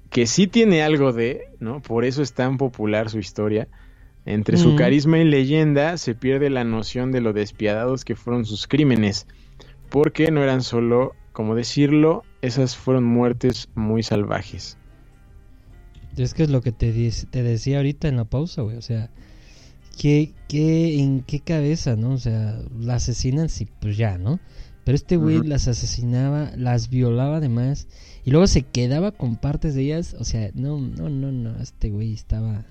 [0.09, 1.81] que sí tiene algo de, ¿no?
[1.81, 3.67] Por eso es tan popular su historia.
[4.25, 4.77] Entre su Ujú.
[4.77, 9.27] carisma y leyenda se pierde la noción de lo despiadados que fueron sus crímenes,
[9.89, 14.77] porque no eran solo, como decirlo, esas fueron muertes muy salvajes.
[16.15, 16.93] Es que es lo que te,
[17.31, 18.77] te decía ahorita en la pausa, güey.
[18.77, 19.09] O sea,
[19.97, 22.11] ¿qué, qué, ¿en qué cabeza, no?
[22.11, 24.39] O sea, la asesinan, sí, pues ya, ¿no?
[24.83, 27.87] Pero este güey las asesinaba, las violaba además,
[28.25, 30.15] y luego se quedaba con partes de ellas.
[30.19, 31.55] O sea, no, no, no, no.
[31.61, 32.65] Este güey estaba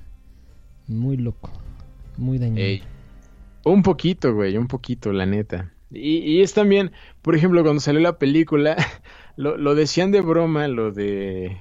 [0.88, 1.50] muy loco,
[2.18, 2.60] muy dañado.
[2.60, 2.82] Ey.
[3.64, 5.72] Un poquito, güey, un poquito, la neta.
[5.90, 6.92] Y, y es también,
[7.22, 8.76] por ejemplo, cuando salió la película,
[9.36, 11.56] lo, lo decían de broma, lo de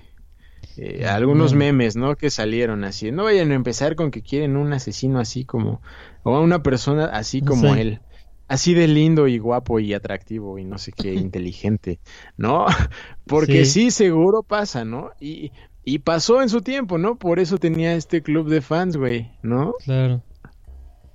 [0.77, 1.73] eh, algunos Meme.
[1.73, 2.15] memes, ¿no?
[2.15, 3.11] Que salieron así.
[3.11, 5.81] No vayan a empezar con que quieren un asesino así como,
[6.23, 7.79] o a una persona así como Sí.
[7.81, 7.99] él.
[8.47, 11.99] Así de lindo y guapo y atractivo y no sé qué, inteligente,
[12.37, 12.65] ¿no?
[13.25, 13.83] Porque sí.
[13.85, 13.91] Sí.
[13.91, 15.11] seguro pasa, ¿no?
[15.21, 15.51] Y,
[15.85, 17.17] y pasó en su tiempo, ¿no?
[17.17, 19.73] Por eso tenía este club de fans, güey, ¿no?
[19.83, 20.21] Claro.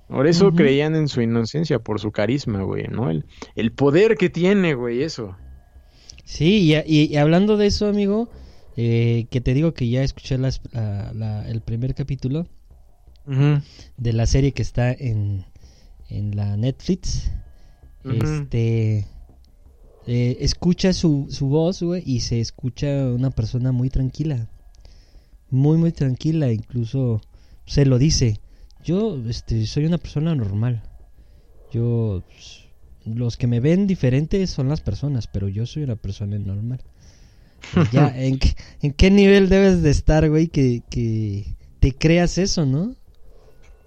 [0.07, 3.09] Por eso creían en su inocencia, por su carisma, güey, ¿no?
[3.09, 3.25] El,
[3.55, 5.35] el poder que tiene, güey, eso.
[6.23, 8.29] Sí, y, y- y hablando de eso, amigo,
[8.77, 12.47] eh, que te digo que ya escuché las- la- la- el primer capítulo
[13.97, 15.43] de la serie que está en,
[16.09, 17.31] en la Netflix.
[18.37, 19.05] Este.
[20.05, 24.47] eh, escucha su, su voz, güey, y se escucha una persona muy tranquila.
[25.49, 26.51] Muy, muy tranquila.
[26.53, 27.19] Incluso
[27.65, 28.39] se lo dice.
[28.85, 30.83] Yo este, soy una persona normal.
[31.73, 32.23] Yo.
[32.27, 32.63] pues,
[33.05, 36.81] los que me ven diferente son las personas, pero yo soy una persona normal.
[37.91, 41.43] Ya, ¿en, qué- ¿en qué nivel debes de estar, güey, que, que
[41.79, 42.95] te creas eso, no?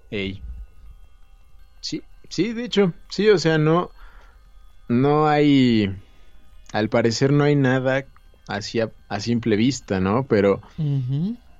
[0.09, 0.41] Ey.
[1.81, 3.91] Sí, sí, de hecho, sí, o sea, no,
[4.87, 5.89] no hay,
[6.73, 8.05] al parecer no hay nada
[8.47, 10.25] así a, a simple vista, ¿no?
[10.27, 10.61] Pero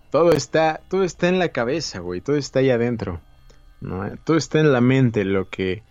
[0.10, 3.22] todo está, todo está en la cabeza, güey, todo está ahí adentro,
[3.80, 4.16] ¿no?
[4.24, 5.84] Todo está en la mente, lo que,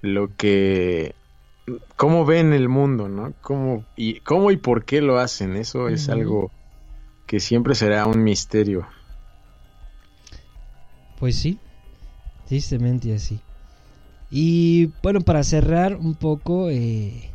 [0.00, 1.14] lo que,
[1.96, 3.34] cómo ven el mundo, ¿no?
[3.40, 6.50] Cómo y cómo y por qué lo hacen, eso es algo
[7.26, 8.86] que siempre será un misterio.
[11.18, 11.58] Pues sí,
[12.46, 13.40] tristemente así.
[14.30, 17.30] Y bueno, para cerrar un poco, eh,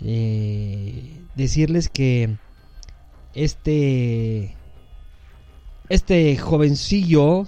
[0.00, 2.36] eh, decirles que
[3.34, 4.54] este
[5.88, 7.46] este jovencillo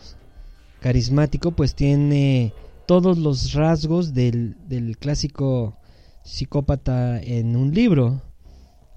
[0.81, 2.55] carismático pues tiene
[2.87, 5.77] todos los rasgos del, del clásico
[6.23, 8.23] psicópata en un libro.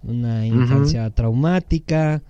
[0.04, 2.22] Una infancia traumática,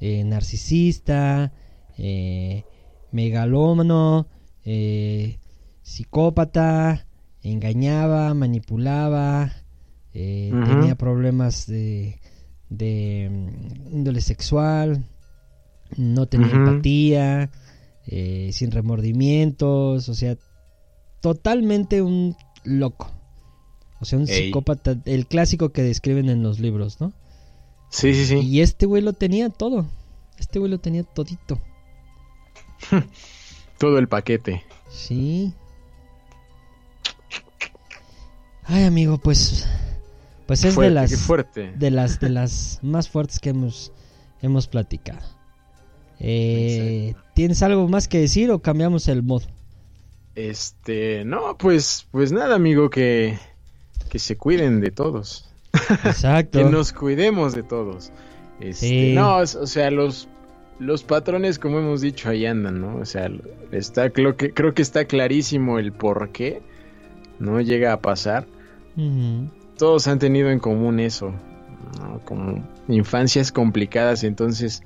[0.00, 1.52] eh, narcisista,
[1.96, 2.64] eh,
[3.10, 4.26] megalómano,
[4.64, 5.38] eh,
[5.82, 7.06] psicópata,
[7.40, 9.52] engañaba, manipulaba,
[10.12, 12.20] tenía problemas de,
[12.68, 15.06] de mm, índole sexual,
[15.96, 17.50] no tenía empatía,
[18.04, 20.36] sin remordimientos, o sea,
[21.20, 23.21] totalmente un loco.
[24.02, 24.46] O sea, un Ey.
[24.46, 27.12] psicópata, el clásico que describen en los libros, ¿no?
[27.88, 28.38] Sí, sí, sí.
[28.40, 29.86] Y este güey lo tenía todo.
[30.38, 31.60] Este güey lo tenía todito.
[33.78, 34.64] Todo el paquete.
[34.90, 35.52] Sí.
[38.64, 39.68] Ay, amigo, pues
[40.46, 41.72] pues es Fuerte, de las fuerte.
[41.76, 43.92] de las de las más fuertes que hemos
[44.40, 45.20] hemos platicado.
[46.18, 49.46] Eh, ¿Tienes algo más que decir o cambiamos el modo?
[50.34, 53.38] Este, no, pues, pues nada, amigo, que,
[54.12, 55.48] que se cuiden de todos.
[56.04, 56.58] Exacto.
[56.62, 58.12] que nos cuidemos de todos.
[58.60, 59.12] Este, Sí.
[59.14, 60.28] No, o sea, los,
[60.78, 62.96] los patrones, como hemos dicho, ahí andan, ¿no?
[62.98, 63.30] O sea,
[63.70, 66.60] está, creo, que, creo que está clarísimo el por qué
[67.38, 68.46] no llega a pasar.
[69.78, 71.32] Todos han tenido en común eso,
[71.98, 72.20] ¿no?
[72.26, 74.82] Como infancias complicadas, entonces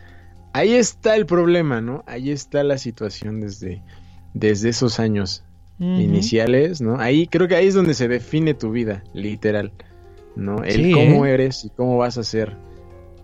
[0.52, 2.04] ahí está el problema, ¿no?
[2.06, 3.82] Ahí está la situación desde,
[4.34, 5.42] desde esos años
[5.78, 6.98] Iniciales, ¿no?
[6.98, 9.72] Ahí creo que ahí es donde se define tu vida, literal,
[10.34, 10.64] ¿no?
[10.64, 11.34] El Sí, cómo ¿eh?
[11.34, 12.56] eres y cómo vas a ser.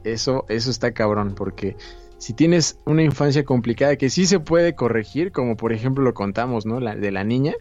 [0.04, 1.76] Eso, eso está cabrón, porque
[2.18, 6.66] si tienes una infancia complicada que sí se puede corregir, como por ejemplo lo contamos,
[6.66, 6.78] ¿no?
[6.80, 7.54] La, de la niña.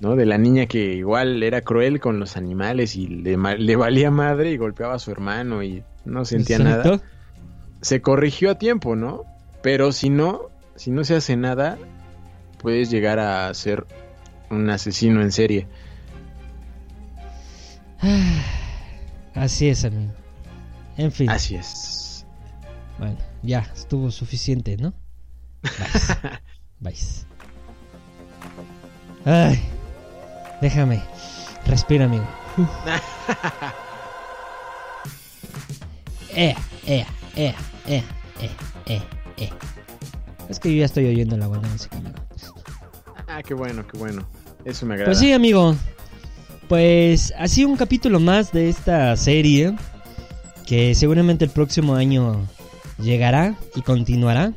[0.00, 0.16] ¿no?
[0.16, 4.50] De la niña que igual era cruel con los animales y le, le valía madre
[4.50, 7.00] y golpeaba a su hermano y no sentía nada
[7.80, 9.24] se corrigió a tiempo, ¿no?
[9.62, 10.42] Pero si no,
[10.76, 11.78] si no se hace nada,
[12.60, 13.86] puedes llegar a ser
[14.50, 15.66] un asesino en serie.
[19.34, 20.12] Así es, amigo.
[20.96, 21.30] En fin.
[21.30, 22.26] Así es.
[22.98, 24.92] Bueno, ya, estuvo suficiente, ¿no?
[26.80, 27.26] Vais.
[29.24, 29.60] Ay,
[30.60, 31.02] déjame.
[31.66, 32.26] Respira, amigo.
[36.34, 36.56] Ea,
[36.86, 37.06] ea,
[37.36, 37.54] ea.
[40.50, 42.16] Es que yo ya estoy oyendo la buena música, amigo.
[43.30, 44.26] Ah, qué bueno, qué bueno.
[44.64, 45.10] Eso me agrada.
[45.10, 45.76] Pues sí, amigo.
[46.68, 49.74] Pues así un capítulo más de esta serie
[50.66, 52.46] que seguramente el próximo año
[52.98, 54.52] llegará y continuará.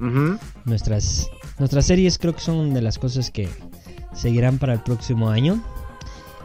[0.00, 0.38] Ujú.
[0.64, 1.28] Nuestras
[1.58, 3.48] nuestras series creo que son de las cosas que
[4.14, 5.62] seguirán para el próximo año.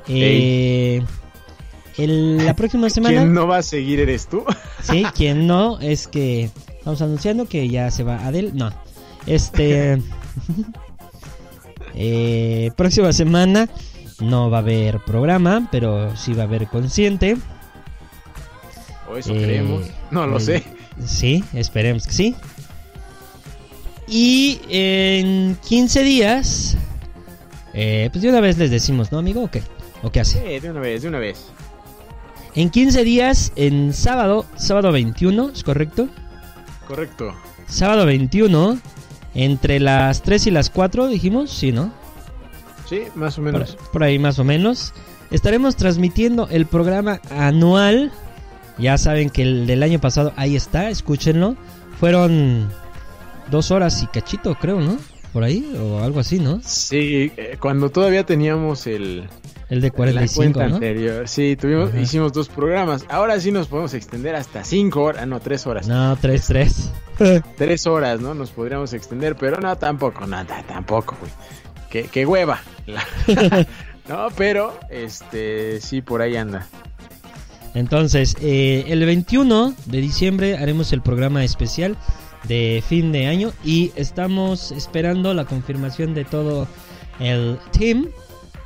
[0.08, 1.02] Eh,
[1.98, 4.44] el- la próxima semana, ¿Quién no va a seguir eres tú?
[4.84, 8.72] sí, quien no es que estamos anunciando que ya se va Adel, no,
[9.26, 10.02] este,
[12.00, 13.68] eh, próxima semana
[14.22, 17.38] no va a haber programa, pero sí va a haber consciente.
[19.10, 19.84] O eso Eh, creemos.
[20.12, 20.64] No lo eh, sé.
[21.06, 22.36] Sí, esperemos que sí.
[24.08, 26.78] Y en 15 días,
[27.74, 29.44] eh, pues de una vez les decimos, ¿no, amigo?
[29.44, 29.62] ¿O qué?
[30.04, 30.40] ¿O qué hace?
[30.42, 31.46] Sí, de una vez, de una vez.
[32.56, 36.08] En 15 días, en sábado, sábado 21, ¿es correcto?
[36.88, 37.34] Correcto.
[37.68, 38.80] Sábado 21,
[39.38, 41.92] entre las 3 y las 4, dijimos, sí, ¿no?
[42.90, 43.78] Sí, más o Por, menos.
[43.94, 44.94] por ahí más o menos.
[45.30, 48.12] Estaremos transmitiendo el programa anual.
[48.78, 51.56] Ya saben que el del año pasado, ahí está, escúchenlo.
[52.00, 52.70] Fueron
[53.52, 54.98] dos horas y cachito, creo, ¿no?
[55.34, 56.60] Por ahí, o algo así, ¿no?
[56.64, 59.28] Sí, eh, cuando todavía teníamos el,
[59.70, 60.76] El de la 45, cuenta ¿no?
[60.76, 61.28] anterior.
[61.28, 62.00] Sí, tuvimos, Ajá.
[62.00, 63.06] hicimos dos programas.
[63.10, 65.24] Ahora sí nos podemos extender hasta cinco horas.
[65.24, 65.88] Ah, no, tres horas.
[65.88, 66.92] No, 3, 3.
[67.58, 68.34] Tres horas, ¿no?
[68.34, 71.32] Nos podríamos extender, pero no, tampoco, no, ta- tampoco, güey.
[71.90, 72.62] Qué, qué hueva.
[72.86, 73.06] La-
[74.08, 76.68] no, pero, este, sí, por ahí anda.
[77.74, 81.98] Entonces, eh, el 21 de diciembre haremos el programa especial
[82.48, 86.68] de fin de año y estamos esperando la confirmación de todo
[87.20, 88.08] el team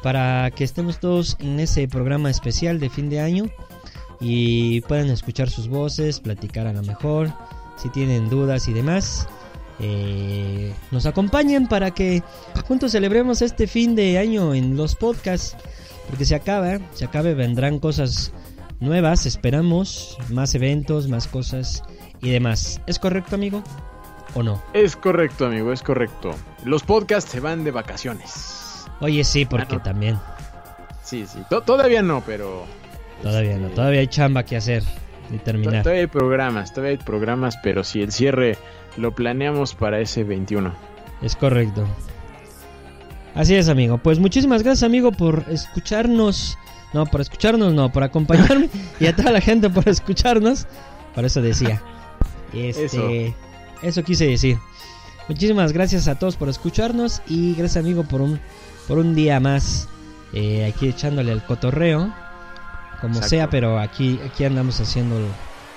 [0.03, 3.45] para que estemos todos en ese programa especial de fin de año
[4.19, 7.33] y puedan escuchar sus voces, platicar a lo mejor,
[7.77, 9.27] si tienen dudas y demás.
[9.79, 12.21] eh, nos acompañen para que
[12.67, 15.55] juntos celebremos este fin de año en los podcasts,
[16.07, 18.31] porque se acaba, se acabe, vendrán cosas
[18.79, 21.83] nuevas, esperamos, más eventos, más cosas
[22.21, 22.79] y demás.
[22.85, 23.63] ¿Es correcto, amigo?
[24.35, 24.61] ¿O no?
[24.73, 26.35] Es correcto, amigo, es correcto.
[26.63, 28.60] Los podcasts se van de vacaciones.
[29.01, 29.83] Oye, sí, porque Ah, no.
[29.83, 30.19] también.
[31.03, 31.39] Sí, sí.
[31.49, 32.65] To- todavía no, pero.
[33.21, 34.83] Todavía no, este, todavía hay chamba que hacer
[35.31, 35.83] y terminar.
[35.83, 38.57] Todavía hay programas, todavía hay programas, pero si el cierre
[38.97, 40.73] lo planeamos para ese 21.
[41.21, 41.85] Es correcto.
[43.35, 43.97] Así es, amigo.
[43.97, 46.57] Pues muchísimas gracias, amigo, por escucharnos.
[46.93, 48.69] No, por escucharnos, no, por acompañarme.
[48.99, 50.67] y a toda la gente por escucharnos.
[51.15, 51.81] Por eso decía.
[52.53, 53.35] Este, Eso.
[53.81, 54.03] eso.
[54.03, 54.57] quise decir.
[55.29, 57.21] Muchísimas gracias a todos por escucharnos.
[57.27, 58.39] Y gracias, amigo, por un,
[58.91, 59.87] por un día más.
[60.33, 62.13] eh, aquí echándole al cotorreo.
[62.99, 63.29] Como Exacto.
[63.29, 65.15] sea, pero aquí, aquí andamos haciendo,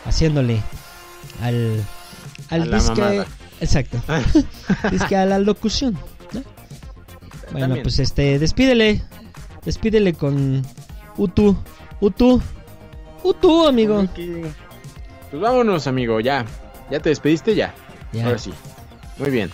[0.05, 0.61] haciéndole
[1.41, 1.81] al,
[2.51, 3.25] al A disque.
[3.61, 4.01] Exacto.
[4.91, 5.95] Disque a la locución.
[6.33, 6.43] ¿no?
[7.53, 7.83] Bueno, También.
[7.85, 9.05] pues este, despídele.
[9.65, 10.67] Despídele con
[11.17, 11.57] Utu.
[12.01, 12.43] Utu.
[13.23, 14.05] Utu, amigo.
[15.31, 16.45] Pues vámonos, amigo, ya.
[16.91, 17.55] ¿Ya te despediste?
[17.55, 17.73] Ya.
[18.13, 18.25] Ya.
[18.27, 18.53] Ahora sí.
[19.19, 19.51] Muy bien.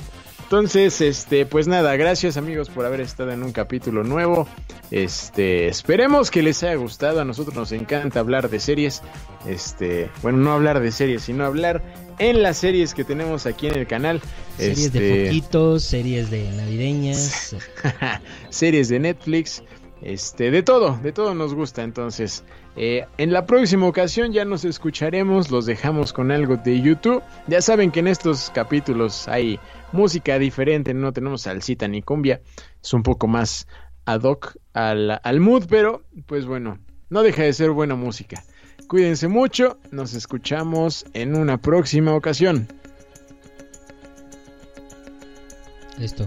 [0.51, 4.49] Entonces, este, pues nada, gracias amigos por haber estado en un capítulo nuevo.
[4.91, 7.21] Este, esperemos que les haya gustado.
[7.21, 9.01] A nosotros nos encanta hablar de series.
[9.47, 11.85] Este, bueno, no hablar de series, sino hablar
[12.19, 14.21] en las series que tenemos aquí en el canal.
[14.57, 17.55] Series de Este, foquitos, series de navideñas.
[18.51, 19.63] series de Netflix,
[20.03, 21.85] este, de todo, de todo nos gusta.
[21.85, 22.43] Entonces,
[22.77, 27.23] eh, en la próxima ocasión ya nos escucharemos, los dejamos con algo de YouTube.
[27.47, 29.59] Ya saben que en estos capítulos hay
[29.93, 32.41] música diferente, no tenemos salsita ni cumbia,
[32.83, 33.67] es un poco más
[34.05, 36.79] ad hoc al, al mood, pero pues bueno,
[37.09, 38.45] no deja de ser buena música.
[38.89, 42.67] Cuídense mucho, nos escuchamos en una próxima ocasión.
[45.99, 46.27] Listo.